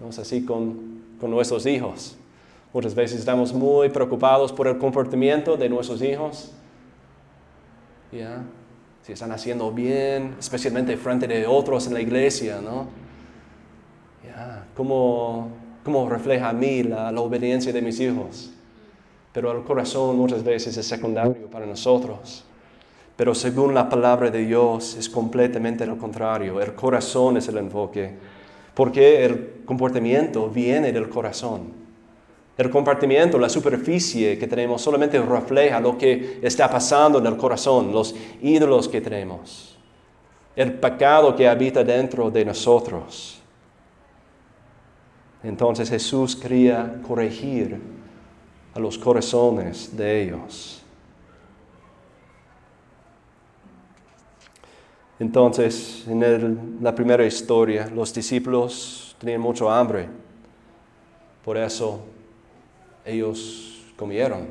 ¿no? 0.00 0.08
Es 0.08 0.18
así 0.18 0.44
con, 0.44 1.02
con 1.20 1.30
nuestros 1.30 1.66
hijos. 1.66 2.16
Muchas 2.72 2.94
veces 2.94 3.20
estamos 3.20 3.52
muy 3.52 3.88
preocupados 3.88 4.52
por 4.52 4.66
el 4.66 4.78
comportamiento 4.78 5.56
de 5.56 5.68
nuestros 5.68 6.02
hijos. 6.02 6.52
¿Ya? 8.12 8.42
Si 9.08 9.14
están 9.14 9.32
haciendo 9.32 9.72
bien, 9.72 10.36
especialmente 10.38 10.96
frente 10.96 11.26
de 11.26 11.46
otros 11.46 11.88
en 11.88 11.94
la 11.94 12.00
iglesia, 12.00 12.60
¿no? 12.62 12.86
¿Ya? 14.24 14.66
¿Cómo, 14.76 15.48
¿Cómo, 15.82 16.08
refleja 16.08 16.50
a 16.50 16.52
mí 16.52 16.84
la, 16.84 17.10
la 17.10 17.20
obediencia 17.20 17.72
de 17.72 17.82
mis 17.82 17.98
hijos? 17.98 18.52
pero 19.32 19.52
el 19.52 19.62
corazón 19.62 20.16
muchas 20.16 20.42
veces 20.42 20.76
es 20.76 20.84
secundario 20.84 21.48
para 21.48 21.64
nosotros. 21.64 22.44
Pero 23.16 23.36
según 23.36 23.72
la 23.72 23.88
palabra 23.88 24.32
de 24.32 24.44
Dios 24.44 24.96
es 24.96 25.08
completamente 25.08 25.86
lo 25.86 25.96
contrario. 25.96 26.60
El 26.60 26.74
corazón 26.74 27.36
es 27.36 27.46
el 27.46 27.58
enfoque, 27.58 28.16
porque 28.74 29.24
el 29.24 29.62
comportamiento 29.64 30.48
viene 30.48 30.92
del 30.92 31.08
corazón. 31.08 31.77
El 32.58 32.70
comportamiento, 32.70 33.38
la 33.38 33.48
superficie 33.48 34.36
que 34.36 34.48
tenemos 34.48 34.82
solamente 34.82 35.22
refleja 35.22 35.78
lo 35.78 35.96
que 35.96 36.40
está 36.42 36.68
pasando 36.68 37.20
en 37.20 37.26
el 37.26 37.36
corazón, 37.36 37.92
los 37.92 38.16
ídolos 38.42 38.88
que 38.88 39.00
tenemos, 39.00 39.78
el 40.56 40.72
pecado 40.72 41.36
que 41.36 41.48
habita 41.48 41.84
dentro 41.84 42.32
de 42.32 42.44
nosotros. 42.44 43.40
Entonces 45.44 45.88
Jesús 45.88 46.34
quería 46.34 47.00
corregir 47.06 47.80
a 48.74 48.80
los 48.80 48.98
corazones 48.98 49.96
de 49.96 50.24
ellos. 50.24 50.82
Entonces, 55.20 56.04
en 56.08 56.78
la 56.80 56.92
primera 56.92 57.24
historia, 57.24 57.88
los 57.94 58.12
discípulos 58.12 59.16
tenían 59.20 59.40
mucho 59.40 59.70
hambre. 59.70 60.08
Por 61.44 61.56
eso 61.56 62.17
ellos 63.08 63.82
comieron. 63.96 64.46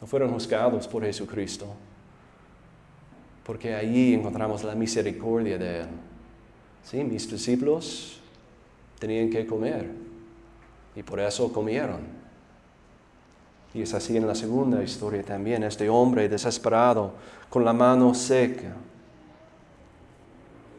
No 0.00 0.06
fueron 0.06 0.32
juzgados 0.32 0.88
por 0.88 1.04
Jesucristo, 1.04 1.66
porque 3.44 3.74
allí 3.74 4.14
encontramos 4.14 4.64
la 4.64 4.74
misericordia 4.74 5.58
de 5.58 5.80
Él. 5.80 5.88
Sí, 6.82 7.04
mis 7.04 7.30
discípulos 7.30 8.20
tenían 8.98 9.28
que 9.28 9.46
comer 9.46 9.90
y 10.96 11.02
por 11.02 11.20
eso 11.20 11.52
comieron. 11.52 12.20
Y 13.74 13.82
es 13.82 13.94
así 13.94 14.16
en 14.16 14.26
la 14.26 14.34
segunda 14.34 14.82
historia 14.82 15.22
también, 15.22 15.62
este 15.62 15.88
hombre 15.88 16.28
desesperado, 16.28 17.12
con 17.48 17.64
la 17.64 17.72
mano 17.72 18.14
seca. 18.14 18.74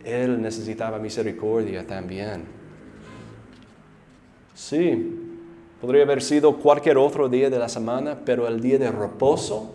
Él 0.03 0.41
necesitaba 0.41 0.97
misericordia 0.97 1.85
también. 1.85 2.60
Sí, 4.53 5.39
podría 5.79 6.03
haber 6.03 6.21
sido 6.21 6.57
cualquier 6.57 6.97
otro 6.97 7.29
día 7.29 7.49
de 7.49 7.57
la 7.57 7.69
semana, 7.69 8.17
pero 8.23 8.47
el 8.47 8.61
día 8.61 8.77
de 8.77 8.91
reposo, 8.91 9.71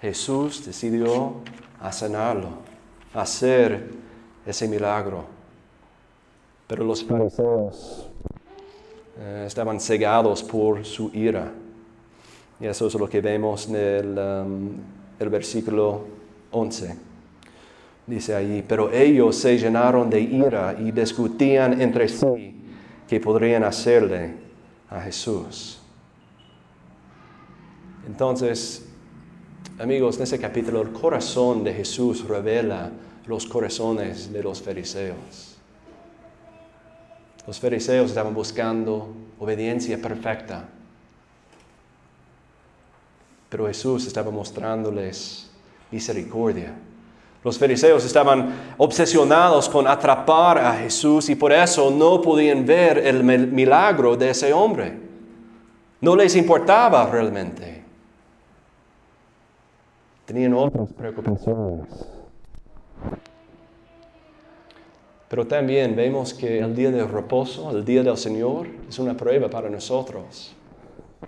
Jesús 0.00 0.64
decidió 0.64 1.34
a 1.80 1.92
sanarlo, 1.92 2.48
hacer 3.14 3.90
ese 4.44 4.66
milagro. 4.66 5.24
Pero 6.66 6.84
los 6.84 7.04
fariseos 7.04 8.08
eh, 9.18 9.44
estaban 9.46 9.80
cegados 9.80 10.42
por 10.42 10.84
su 10.84 11.10
ira. 11.14 11.52
Y 12.60 12.66
eso 12.66 12.86
es 12.86 12.94
lo 12.94 13.08
que 13.08 13.20
vemos 13.20 13.68
en 13.68 13.76
el, 13.76 14.18
um, 14.18 14.70
el 15.18 15.28
versículo 15.28 16.04
11. 16.50 16.96
Dice 18.06 18.34
allí, 18.34 18.62
pero 18.66 18.92
ellos 18.92 19.36
se 19.36 19.56
llenaron 19.56 20.10
de 20.10 20.20
ira 20.20 20.76
y 20.78 20.90
discutían 20.90 21.80
entre 21.80 22.08
sí 22.08 22.59
qué 23.10 23.18
podrían 23.18 23.64
hacerle 23.64 24.34
a 24.88 25.00
Jesús. 25.00 25.80
Entonces, 28.06 28.86
amigos, 29.80 30.18
en 30.18 30.22
ese 30.22 30.38
capítulo 30.38 30.80
el 30.80 30.92
corazón 30.92 31.64
de 31.64 31.74
Jesús 31.74 32.28
revela 32.28 32.92
los 33.26 33.46
corazones 33.46 34.32
de 34.32 34.44
los 34.44 34.62
fariseos. 34.62 35.56
Los 37.48 37.58
fariseos 37.58 38.10
estaban 38.10 38.32
buscando 38.32 39.12
obediencia 39.40 40.00
perfecta, 40.00 40.68
pero 43.48 43.66
Jesús 43.66 44.06
estaba 44.06 44.30
mostrándoles 44.30 45.50
misericordia. 45.90 46.76
Los 47.42 47.58
fariseos 47.58 48.04
estaban 48.04 48.74
obsesionados 48.76 49.68
con 49.68 49.86
atrapar 49.86 50.58
a 50.58 50.74
Jesús 50.74 51.30
y 51.30 51.34
por 51.34 51.52
eso 51.52 51.90
no 51.90 52.20
podían 52.20 52.66
ver 52.66 52.98
el 52.98 53.24
milagro 53.24 54.16
de 54.16 54.30
ese 54.30 54.52
hombre. 54.52 54.98
No 56.02 56.16
les 56.16 56.36
importaba 56.36 57.08
realmente. 57.10 57.82
Tenían 60.26 60.54
otras 60.54 60.92
preocupaciones. 60.92 61.86
Pero 65.28 65.46
también 65.46 65.96
vemos 65.96 66.34
que 66.34 66.58
el 66.58 66.74
día 66.74 66.90
de 66.90 67.06
reposo, 67.06 67.70
el 67.70 67.84
día 67.84 68.02
del 68.02 68.16
Señor, 68.16 68.66
es 68.88 68.98
una 68.98 69.16
prueba 69.16 69.48
para 69.48 69.70
nosotros. 69.70 70.54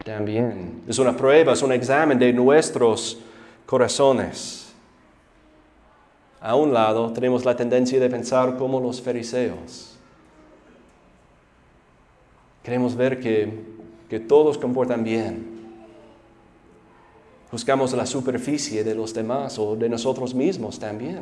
También 0.05 0.83
es 0.89 0.99
una 0.99 1.17
prueba, 1.17 1.53
es 1.53 1.63
un 1.63 1.73
examen 1.73 2.19
de 2.19 2.33
nuestros 2.33 3.19
corazones. 3.65 4.62
A 6.43 6.57
un 6.57 6.73
lado 6.75 7.13
tenemos 7.13 7.45
la 7.45 7.55
tendencia 7.55 8.01
de 8.01 8.11
pensar 8.11 8.57
como 8.57 8.81
los 8.81 9.01
fariseos. 9.01 9.97
Queremos 12.65 12.97
ver 12.97 13.21
que, 13.21 13.65
que 14.11 14.19
todos 14.19 14.59
comportan 14.59 15.05
bien. 15.05 15.53
Buscamos 17.53 17.93
la 17.93 18.07
superficie 18.07 18.83
de 18.83 18.95
los 18.95 19.15
demás 19.15 19.57
o 19.59 19.77
de 19.77 19.89
nosotros 19.89 20.35
mismos 20.35 20.81
también. 20.81 21.21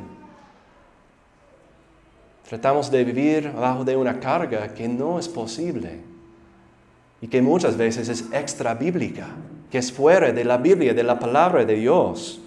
Tratamos 2.49 2.91
de 2.91 3.05
vivir 3.05 3.53
bajo 3.53 3.85
de 3.85 3.97
una 3.97 4.18
carga 4.21 4.73
que 4.73 4.89
no 4.89 5.18
es 5.18 5.29
posible 5.29 6.01
y 7.21 7.29
que 7.29 7.43
muchas 7.43 7.77
veces 7.77 8.09
es 8.09 8.25
extra 8.33 8.75
bíblica, 8.75 9.29
que 9.71 9.79
es 9.79 9.93
fuera 9.93 10.33
de 10.33 10.45
la 10.45 10.57
Biblia, 10.57 10.95
de 10.95 11.03
la 11.03 11.18
palabra 11.18 11.64
de 11.64 11.75
Dios. 11.75 12.41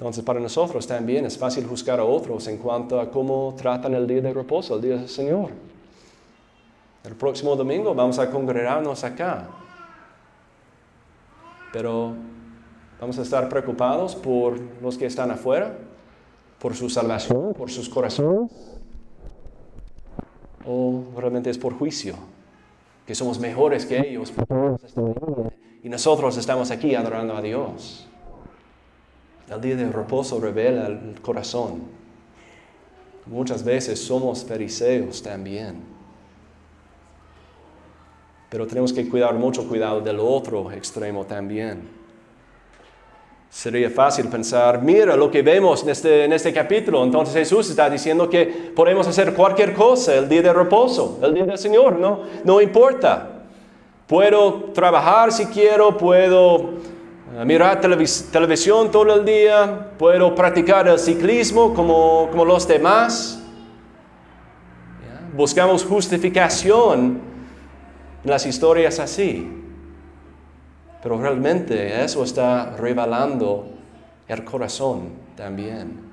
Entonces 0.00 0.24
para 0.24 0.40
nosotros 0.40 0.86
también 0.86 1.26
es 1.26 1.36
fácil 1.36 1.66
juzgar 1.66 2.00
a 2.00 2.04
otros 2.04 2.48
en 2.48 2.56
cuanto 2.56 2.98
a 2.98 3.10
cómo 3.10 3.54
tratan 3.54 3.92
el 3.92 4.06
día 4.06 4.22
de 4.22 4.32
reposo, 4.32 4.76
el 4.76 4.80
día 4.80 4.96
del 4.96 5.10
Señor. 5.10 5.50
El 7.04 7.14
próximo 7.16 7.54
domingo 7.54 7.94
vamos 7.94 8.18
a 8.18 8.30
congregarnos 8.30 9.04
acá. 9.04 9.46
Pero 11.70 12.14
vamos 12.98 13.18
a 13.18 13.20
estar 13.20 13.46
preocupados 13.50 14.16
por 14.16 14.58
los 14.80 14.96
que 14.96 15.04
están 15.04 15.32
afuera, 15.32 15.76
por 16.58 16.74
su 16.74 16.88
salvación, 16.88 17.52
por 17.52 17.70
sus 17.70 17.86
corazones. 17.86 18.50
O 20.66 21.04
realmente 21.14 21.50
es 21.50 21.58
por 21.58 21.74
juicio, 21.74 22.14
que 23.06 23.14
somos 23.14 23.38
mejores 23.38 23.84
que 23.84 23.98
ellos 23.98 24.32
y 25.82 25.90
nosotros 25.90 26.38
estamos 26.38 26.70
aquí 26.70 26.94
adorando 26.94 27.36
a 27.36 27.42
Dios. 27.42 28.09
El 29.50 29.60
día 29.60 29.74
de 29.74 29.90
reposo 29.90 30.40
revela 30.40 30.86
el 30.86 31.20
corazón. 31.20 31.82
Muchas 33.26 33.64
veces 33.64 33.98
somos 33.98 34.44
fariseos 34.44 35.20
también. 35.20 35.82
Pero 38.48 38.64
tenemos 38.68 38.92
que 38.92 39.08
cuidar 39.08 39.34
mucho 39.34 39.68
cuidado 39.68 40.00
del 40.00 40.20
otro 40.20 40.70
extremo 40.70 41.24
también. 41.24 41.88
Sería 43.50 43.90
fácil 43.90 44.28
pensar, 44.28 44.80
mira 44.80 45.16
lo 45.16 45.28
que 45.28 45.42
vemos 45.42 45.82
en 45.82 45.90
este, 45.90 46.24
en 46.24 46.32
este 46.32 46.52
capítulo. 46.52 47.02
Entonces 47.02 47.34
Jesús 47.34 47.70
está 47.70 47.90
diciendo 47.90 48.30
que 48.30 48.46
podemos 48.46 49.08
hacer 49.08 49.34
cualquier 49.34 49.74
cosa 49.74 50.14
el 50.14 50.28
día 50.28 50.42
de 50.42 50.52
reposo, 50.52 51.18
el 51.22 51.34
día 51.34 51.44
del 51.44 51.58
Señor, 51.58 51.96
no, 51.96 52.20
no 52.44 52.60
importa. 52.60 53.42
Puedo 54.06 54.70
trabajar 54.72 55.32
si 55.32 55.46
quiero, 55.46 55.96
puedo 55.96 56.99
mirar 57.44 57.80
televisión 57.80 58.90
todo 58.90 59.14
el 59.14 59.24
día, 59.24 59.92
puedo 59.98 60.34
practicar 60.34 60.88
el 60.88 60.98
ciclismo 60.98 61.72
como, 61.74 62.28
como 62.30 62.44
los 62.44 62.66
demás. 62.66 63.40
Buscamos 65.36 65.84
justificación 65.84 67.20
en 68.24 68.30
las 68.30 68.44
historias 68.46 68.98
así. 68.98 69.48
Pero 71.02 71.20
realmente 71.20 72.04
eso 72.04 72.24
está 72.24 72.76
revelando 72.76 73.68
el 74.28 74.44
corazón 74.44 75.10
también. 75.36 76.10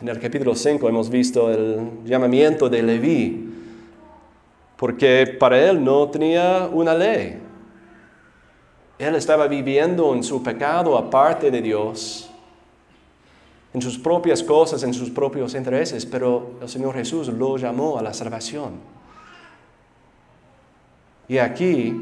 En 0.00 0.08
el 0.08 0.18
capítulo 0.20 0.54
5 0.54 0.88
hemos 0.88 1.08
visto 1.08 1.50
el 1.50 2.04
llamamiento 2.04 2.68
de 2.68 2.82
Leví, 2.82 3.52
porque 4.76 5.36
para 5.38 5.58
él 5.70 5.82
no 5.82 6.08
tenía 6.08 6.68
una 6.72 6.94
ley. 6.94 7.41
Él 8.98 9.14
estaba 9.14 9.46
viviendo 9.48 10.14
en 10.14 10.22
su 10.22 10.42
pecado 10.42 10.96
aparte 10.96 11.50
de 11.50 11.60
Dios, 11.60 12.30
en 13.74 13.80
sus 13.80 13.98
propias 13.98 14.42
cosas, 14.42 14.82
en 14.82 14.92
sus 14.92 15.10
propios 15.10 15.54
intereses, 15.54 16.04
pero 16.04 16.52
el 16.60 16.68
Señor 16.68 16.94
Jesús 16.94 17.28
lo 17.28 17.56
llamó 17.56 17.98
a 17.98 18.02
la 18.02 18.12
salvación. 18.12 18.72
Y 21.28 21.38
aquí 21.38 21.98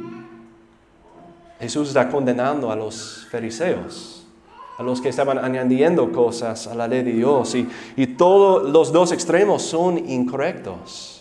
Jesús 1.61 1.89
está 1.89 2.09
condenando 2.09 2.73
a 2.73 2.77
los 2.77 3.29
fariseos, 3.31 4.27
a 4.79 4.83
los 4.83 5.01
que 5.01 5.11
estaban 5.11 5.39
añadiendo 5.39 6.11
cosas 6.11 6.67
a 6.67 6.75
la 6.75 6.89
ley 6.89 7.03
de 7.03 7.13
Dios, 7.13 7.55
y, 7.55 7.69
y 7.97 8.09
todos 8.09 8.69
los 8.69 8.93
dos 8.93 9.13
extremos 9.13 9.63
son 9.63 9.99
incorrectos. 10.11 11.20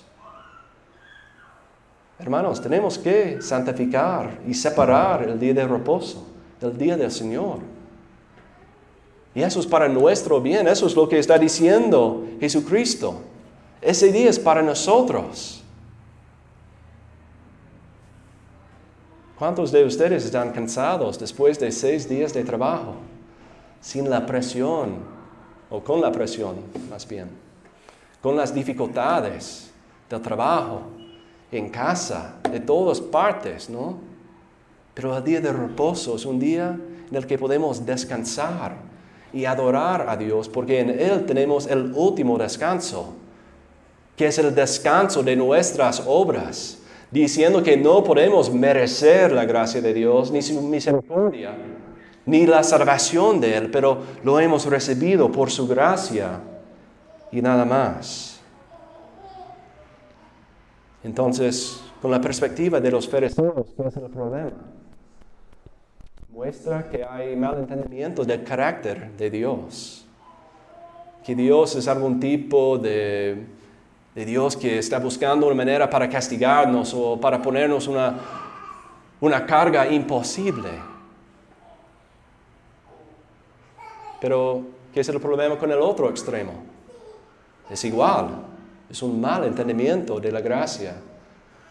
Hermanos, 2.19 2.61
tenemos 2.61 2.97
que 2.97 3.41
santificar 3.41 4.41
y 4.45 4.53
separar 4.53 5.23
el 5.23 5.39
día 5.39 5.53
de 5.53 5.65
reposo 5.65 6.27
del 6.59 6.77
día 6.77 6.97
del 6.97 7.11
Señor. 7.11 7.59
Y 9.33 9.41
eso 9.41 9.61
es 9.61 9.65
para 9.67 9.87
nuestro 9.87 10.41
bien, 10.41 10.67
eso 10.67 10.85
es 10.85 10.95
lo 10.95 11.07
que 11.07 11.17
está 11.17 11.37
diciendo 11.37 12.25
Jesucristo. 12.39 13.21
Ese 13.81 14.11
día 14.11 14.29
es 14.29 14.37
para 14.37 14.61
nosotros. 14.61 15.63
¿Cuántos 19.37 19.71
de 19.71 19.85
ustedes 19.85 20.25
están 20.25 20.51
cansados 20.51 21.17
después 21.17 21.57
de 21.57 21.71
seis 21.71 22.09
días 22.09 22.33
de 22.33 22.43
trabajo? 22.43 22.95
Sin 23.79 24.09
la 24.09 24.25
presión, 24.25 24.97
o 25.69 25.81
con 25.81 26.01
la 26.01 26.11
presión 26.11 26.55
más 26.89 27.07
bien, 27.07 27.29
con 28.21 28.35
las 28.35 28.53
dificultades 28.53 29.71
del 30.09 30.21
trabajo, 30.21 30.81
en 31.51 31.69
casa, 31.69 32.35
de 32.51 32.59
todas 32.59 33.01
partes, 33.01 33.69
¿no? 33.69 33.97
Pero 34.93 35.17
el 35.17 35.23
día 35.23 35.41
de 35.41 35.51
reposo 35.51 36.15
es 36.15 36.25
un 36.25 36.39
día 36.39 36.77
en 37.09 37.15
el 37.15 37.25
que 37.25 37.37
podemos 37.37 37.85
descansar 37.85 38.75
y 39.31 39.45
adorar 39.45 40.07
a 40.09 40.17
Dios, 40.17 40.49
porque 40.49 40.79
en 40.79 40.89
Él 40.89 41.25
tenemos 41.25 41.67
el 41.67 41.93
último 41.95 42.37
descanso, 42.37 43.13
que 44.15 44.27
es 44.27 44.37
el 44.37 44.53
descanso 44.53 45.23
de 45.23 45.35
nuestras 45.35 46.03
obras, 46.05 46.79
diciendo 47.11 47.63
que 47.63 47.77
no 47.77 48.03
podemos 48.03 48.51
merecer 48.51 49.31
la 49.31 49.45
gracia 49.45 49.81
de 49.81 49.93
Dios 49.93 50.31
ni 50.31 50.41
su 50.41 50.61
misericordia, 50.61 51.55
ni 52.25 52.45
la 52.45 52.63
salvación 52.63 53.39
de 53.39 53.55
Él, 53.55 53.71
pero 53.71 53.99
lo 54.23 54.39
hemos 54.39 54.65
recibido 54.65 55.31
por 55.31 55.49
su 55.49 55.67
gracia 55.67 56.41
y 57.31 57.41
nada 57.41 57.65
más. 57.65 58.28
Entonces, 61.03 61.81
con 62.01 62.11
la 62.11 62.19
perspectiva 62.19 62.79
de 62.79 62.91
los 62.91 63.07
fariseos, 63.07 63.67
¿qué 63.75 63.87
es 63.87 63.95
el 63.95 64.09
problema? 64.09 64.51
Muestra 66.29 66.89
que 66.89 67.03
hay 67.03 67.35
malentendimiento 67.35 68.23
del 68.25 68.43
carácter 68.43 69.11
de 69.17 69.29
Dios. 69.29 70.05
Que 71.23 71.35
Dios 71.35 71.75
es 71.75 71.87
algún 71.87 72.19
tipo 72.19 72.77
de, 72.77 73.45
de 74.15 74.25
Dios 74.25 74.57
que 74.57 74.77
está 74.77 74.99
buscando 74.99 75.47
una 75.47 75.55
manera 75.55 75.89
para 75.89 76.09
castigarnos 76.09 76.93
o 76.93 77.19
para 77.19 77.41
ponernos 77.41 77.87
una, 77.87 78.19
una 79.21 79.45
carga 79.45 79.87
imposible. 79.87 80.69
Pero, 84.19 84.63
¿qué 84.93 84.99
es 84.99 85.09
el 85.09 85.19
problema 85.19 85.57
con 85.57 85.71
el 85.71 85.79
otro 85.79 86.09
extremo? 86.09 86.51
Es 87.69 87.85
igual, 87.85 88.48
es 88.89 89.01
un 89.03 89.21
mal 89.21 89.43
entendimiento 89.43 90.19
de 90.19 90.31
la 90.31 90.41
gracia 90.41 90.95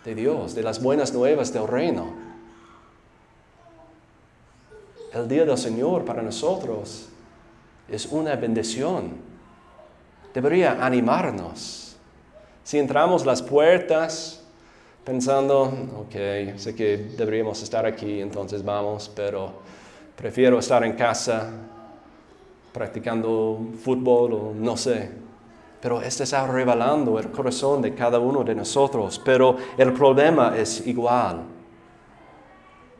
de 0.04 0.14
Dios, 0.14 0.54
de 0.54 0.62
las 0.62 0.82
buenas 0.82 1.12
nuevas 1.12 1.52
del 1.52 1.66
reino. 1.66 2.12
El 5.12 5.26
día 5.26 5.44
del 5.44 5.58
Señor 5.58 6.04
para 6.04 6.22
nosotros 6.22 7.08
es 7.88 8.06
una 8.06 8.36
bendición. 8.36 9.12
Debería 10.32 10.84
animarnos. 10.84 11.96
Si 12.62 12.78
entramos 12.78 13.24
las 13.26 13.42
puertas 13.42 14.44
pensando, 15.04 15.62
ok, 16.00 16.56
sé 16.56 16.74
que 16.76 16.98
deberíamos 17.16 17.62
estar 17.62 17.86
aquí, 17.86 18.20
entonces 18.20 18.62
vamos, 18.62 19.10
pero 19.14 19.54
prefiero 20.14 20.58
estar 20.58 20.84
en 20.84 20.92
casa 20.92 21.50
practicando 22.72 23.58
fútbol 23.82 24.32
o 24.34 24.52
no 24.54 24.76
sé. 24.76 25.27
Pero 25.80 26.00
este 26.02 26.24
está 26.24 26.46
revelando 26.46 27.18
el 27.18 27.30
corazón 27.30 27.82
de 27.82 27.94
cada 27.94 28.18
uno 28.18 28.42
de 28.42 28.54
nosotros. 28.54 29.20
Pero 29.24 29.56
el 29.76 29.92
problema 29.92 30.54
es 30.56 30.86
igual. 30.86 31.42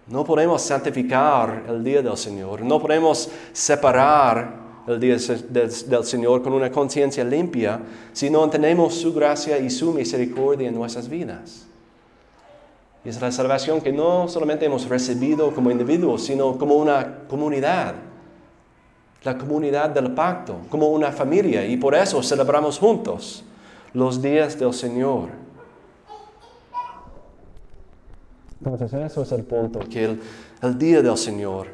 No 0.07 0.25
podemos 0.25 0.63
santificar 0.63 1.65
el 1.69 1.83
día 1.85 2.03
del 2.03 2.17
Señor. 2.17 2.63
No 2.63 2.81
podemos 2.81 3.29
separar 3.53 4.69
el 4.87 4.99
día 4.99 5.17
del 5.17 6.05
Señor 6.05 6.43
con 6.43 6.55
una 6.55 6.71
conciencia 6.71 7.23
limpia 7.25 7.81
si 8.13 8.31
no 8.31 8.43
entendemos 8.45 8.95
su 8.95 9.13
gracia 9.13 9.59
y 9.59 9.69
su 9.69 9.93
misericordia 9.93 10.69
en 10.69 10.75
nuestras 10.75 11.09
vidas. 11.09 11.67
Y 13.05 13.11
es 13.11 13.21
la 13.21 13.31
salvación 13.31 13.81
que 13.81 13.93
no 13.93 14.29
solamente 14.29 14.65
hemos 14.65 14.89
recibido 14.89 15.55
como 15.55 15.71
individuos, 15.71 16.25
sino 16.25 16.57
como 16.57 16.77
una 16.77 17.27
comunidad 17.29 17.95
la 19.25 19.37
comunidad 19.37 19.91
del 19.91 20.13
pacto, 20.13 20.61
como 20.71 20.89
una 20.89 21.11
familia, 21.11 21.67
y 21.67 21.77
por 21.77 21.95
eso 21.95 22.23
celebramos 22.23 22.79
juntos 22.79 23.45
los 23.93 24.23
días 24.23 24.59
del 24.59 24.73
Señor. 24.73 25.31
Entonces 28.65 28.93
eso 28.93 29.23
es 29.23 29.33
el 29.33 29.45
punto, 29.45 29.81
que 29.81 30.19
el, 30.63 30.79
día 30.79 31.03
del 31.03 31.17
Señor 31.17 31.69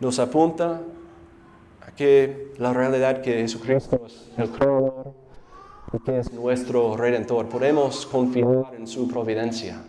nos 0.00 0.18
apunta 0.18 0.80
a 1.86 1.90
que 1.92 2.52
la 2.58 2.72
realidad 2.72 3.20
que 3.20 3.34
Jesucristo 3.34 4.02
es 4.06 4.30
el 4.36 4.50
Creador 4.50 5.12
y 5.92 5.98
que 6.00 6.18
es 6.18 6.32
nuestro 6.32 6.96
Redentor, 6.96 7.48
podemos 7.48 8.06
confiar 8.06 8.74
en 8.76 8.86
su 8.86 9.08
providencia. 9.08 9.82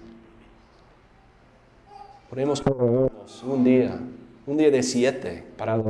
Podemos 2.29 2.61
confiarnos 2.61 3.43
un 3.43 3.63
día 3.63 3.99
un 4.45 4.57
día 4.57 4.69
de 4.69 4.83
siete 4.83 5.43
para 5.57 5.81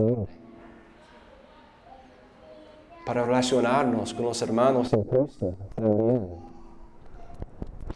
para 3.05 3.25
relacionarnos 3.25 4.13
con 4.13 4.25
los 4.25 4.41
hermanos 4.41 4.93
en 4.93 5.03
Cristo 5.03 5.55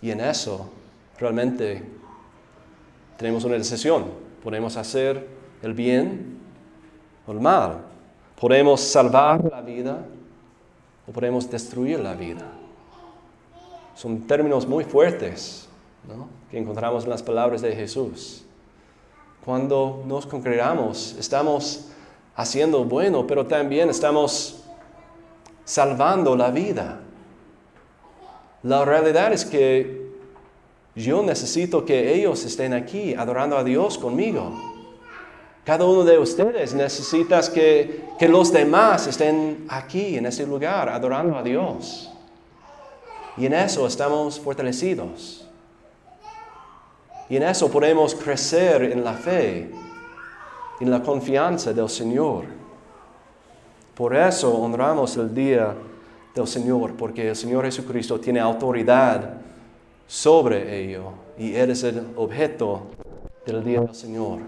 Y 0.01 0.12
en 0.12 0.20
eso 0.20 0.70
realmente 1.18 1.82
tenemos 3.18 3.43
una 3.45 3.55
decisión. 3.55 4.05
Podemos 4.43 4.78
hacer 4.78 5.28
el 5.62 5.74
bien 5.74 6.38
o 7.26 7.32
el 7.32 7.39
mal. 7.39 7.80
Podemos 8.39 8.82
salvar 8.82 9.43
la 9.49 9.62
vida 9.62 10.05
o 11.08 11.12
podemos 11.12 11.49
destruir 11.49 11.99
la 11.99 12.14
vida. 12.14 12.45
Son 13.95 14.28
términos 14.28 14.68
muy 14.68 14.84
fuertes 14.84 15.68
que 16.51 16.60
encontramos 16.60 17.05
en 17.05 17.10
las 17.10 17.24
palabras 17.24 17.62
de 17.62 17.76
Jesús. 17.76 18.47
Cuando 19.48 20.04
nos 20.06 20.26
congregamos, 20.26 21.16
estamos 21.18 21.86
haciendo 22.36 22.84
bueno, 22.84 23.26
pero 23.26 23.45
también 23.45 23.89
estamos 23.89 24.62
salvando 25.64 26.36
la 26.36 26.52
vida. 26.52 27.00
La 28.64 28.84
realidad 28.84 29.32
es 29.32 29.45
que 29.45 30.12
yo 30.95 31.24
necesito 31.24 31.86
que 31.86 32.14
ellos 32.14 32.43
estén 32.43 32.74
aquí 32.74 33.14
adorando 33.14 33.58
a 33.58 33.64
Dios 33.64 33.98
conmigo. 33.98 34.52
Cada 35.64 35.86
uno 35.86 36.04
de 36.04 36.20
ustedes 36.20 36.74
necesita 36.74 37.39
que, 37.50 38.04
que 38.20 38.28
los 38.28 38.52
demás 38.52 39.08
estén 39.08 39.66
aquí, 39.70 40.18
en 40.18 40.26
este 40.26 40.45
lugar, 40.45 40.89
adorando 40.89 41.38
a 41.38 41.41
Dios. 41.41 42.12
Y 43.38 43.45
en 43.45 43.54
eso 43.54 43.88
estamos 43.88 44.41
fortalecidos. 44.41 45.47
Y 47.30 47.36
en 47.36 47.44
eso 47.44 47.70
podemos 47.70 48.16
crecer 48.16 48.84
en 48.84 49.04
la 49.04 49.14
fe, 49.14 49.70
en 50.80 50.92
la 50.92 51.02
confianza 51.02 51.74
del 51.74 51.90
Señor. 51.90 52.46
Por 53.96 54.16
eso 54.16 54.54
honramos 54.56 55.18
el 55.18 55.34
día 55.34 55.76
del 56.34 56.48
Señor, 56.48 56.94
porque 56.94 57.30
el 57.30 57.36
Señor 57.36 57.66
Jesucristo 57.66 58.20
tiene 58.20 58.40
autoridad 58.40 59.34
sobre 60.08 60.84
ello 60.84 61.12
y 61.38 61.54
eres 61.54 61.84
el 61.84 62.02
objeto 62.16 62.84
del 63.46 63.64
día 63.64 63.82
del 63.82 63.96
Señor. 63.96 64.40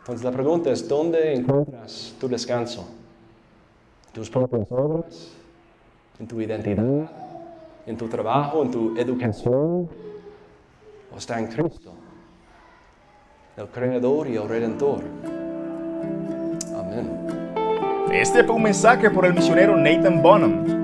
Entonces 0.00 0.24
la 0.24 0.32
pregunta 0.32 0.70
es, 0.70 0.88
¿dónde 0.88 1.32
encuentras 1.34 2.14
tu 2.18 2.26
descanso? 2.26 2.88
¿Tus 4.12 4.28
propias 4.28 4.66
obras? 4.70 5.30
¿En 6.18 6.26
tu 6.26 6.40
identidad? 6.40 7.10
¿En 7.86 7.96
tu 7.96 8.08
trabajo? 8.08 8.62
¿En 8.62 8.70
tu 8.70 8.96
educación? 8.96 9.88
Está 11.18 11.38
en 11.38 11.46
Cristo, 11.46 11.94
el 13.56 13.68
Creador 13.68 14.26
y 14.28 14.36
el 14.36 14.48
Redentor. 14.48 15.04
Amén. 16.74 17.10
Este 18.12 18.44
fue 18.44 18.56
un 18.56 18.62
mensaje 18.62 19.10
por 19.10 19.26
el 19.26 19.34
misionero 19.34 19.76
Nathan 19.76 20.22
Bonham. 20.22 20.80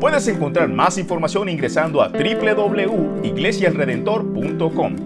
Puedes 0.00 0.26
encontrar 0.26 0.68
más 0.68 0.98
información 0.98 1.48
ingresando 1.48 2.02
a 2.02 2.08
www.iglesiaredentor.com. 2.08 4.96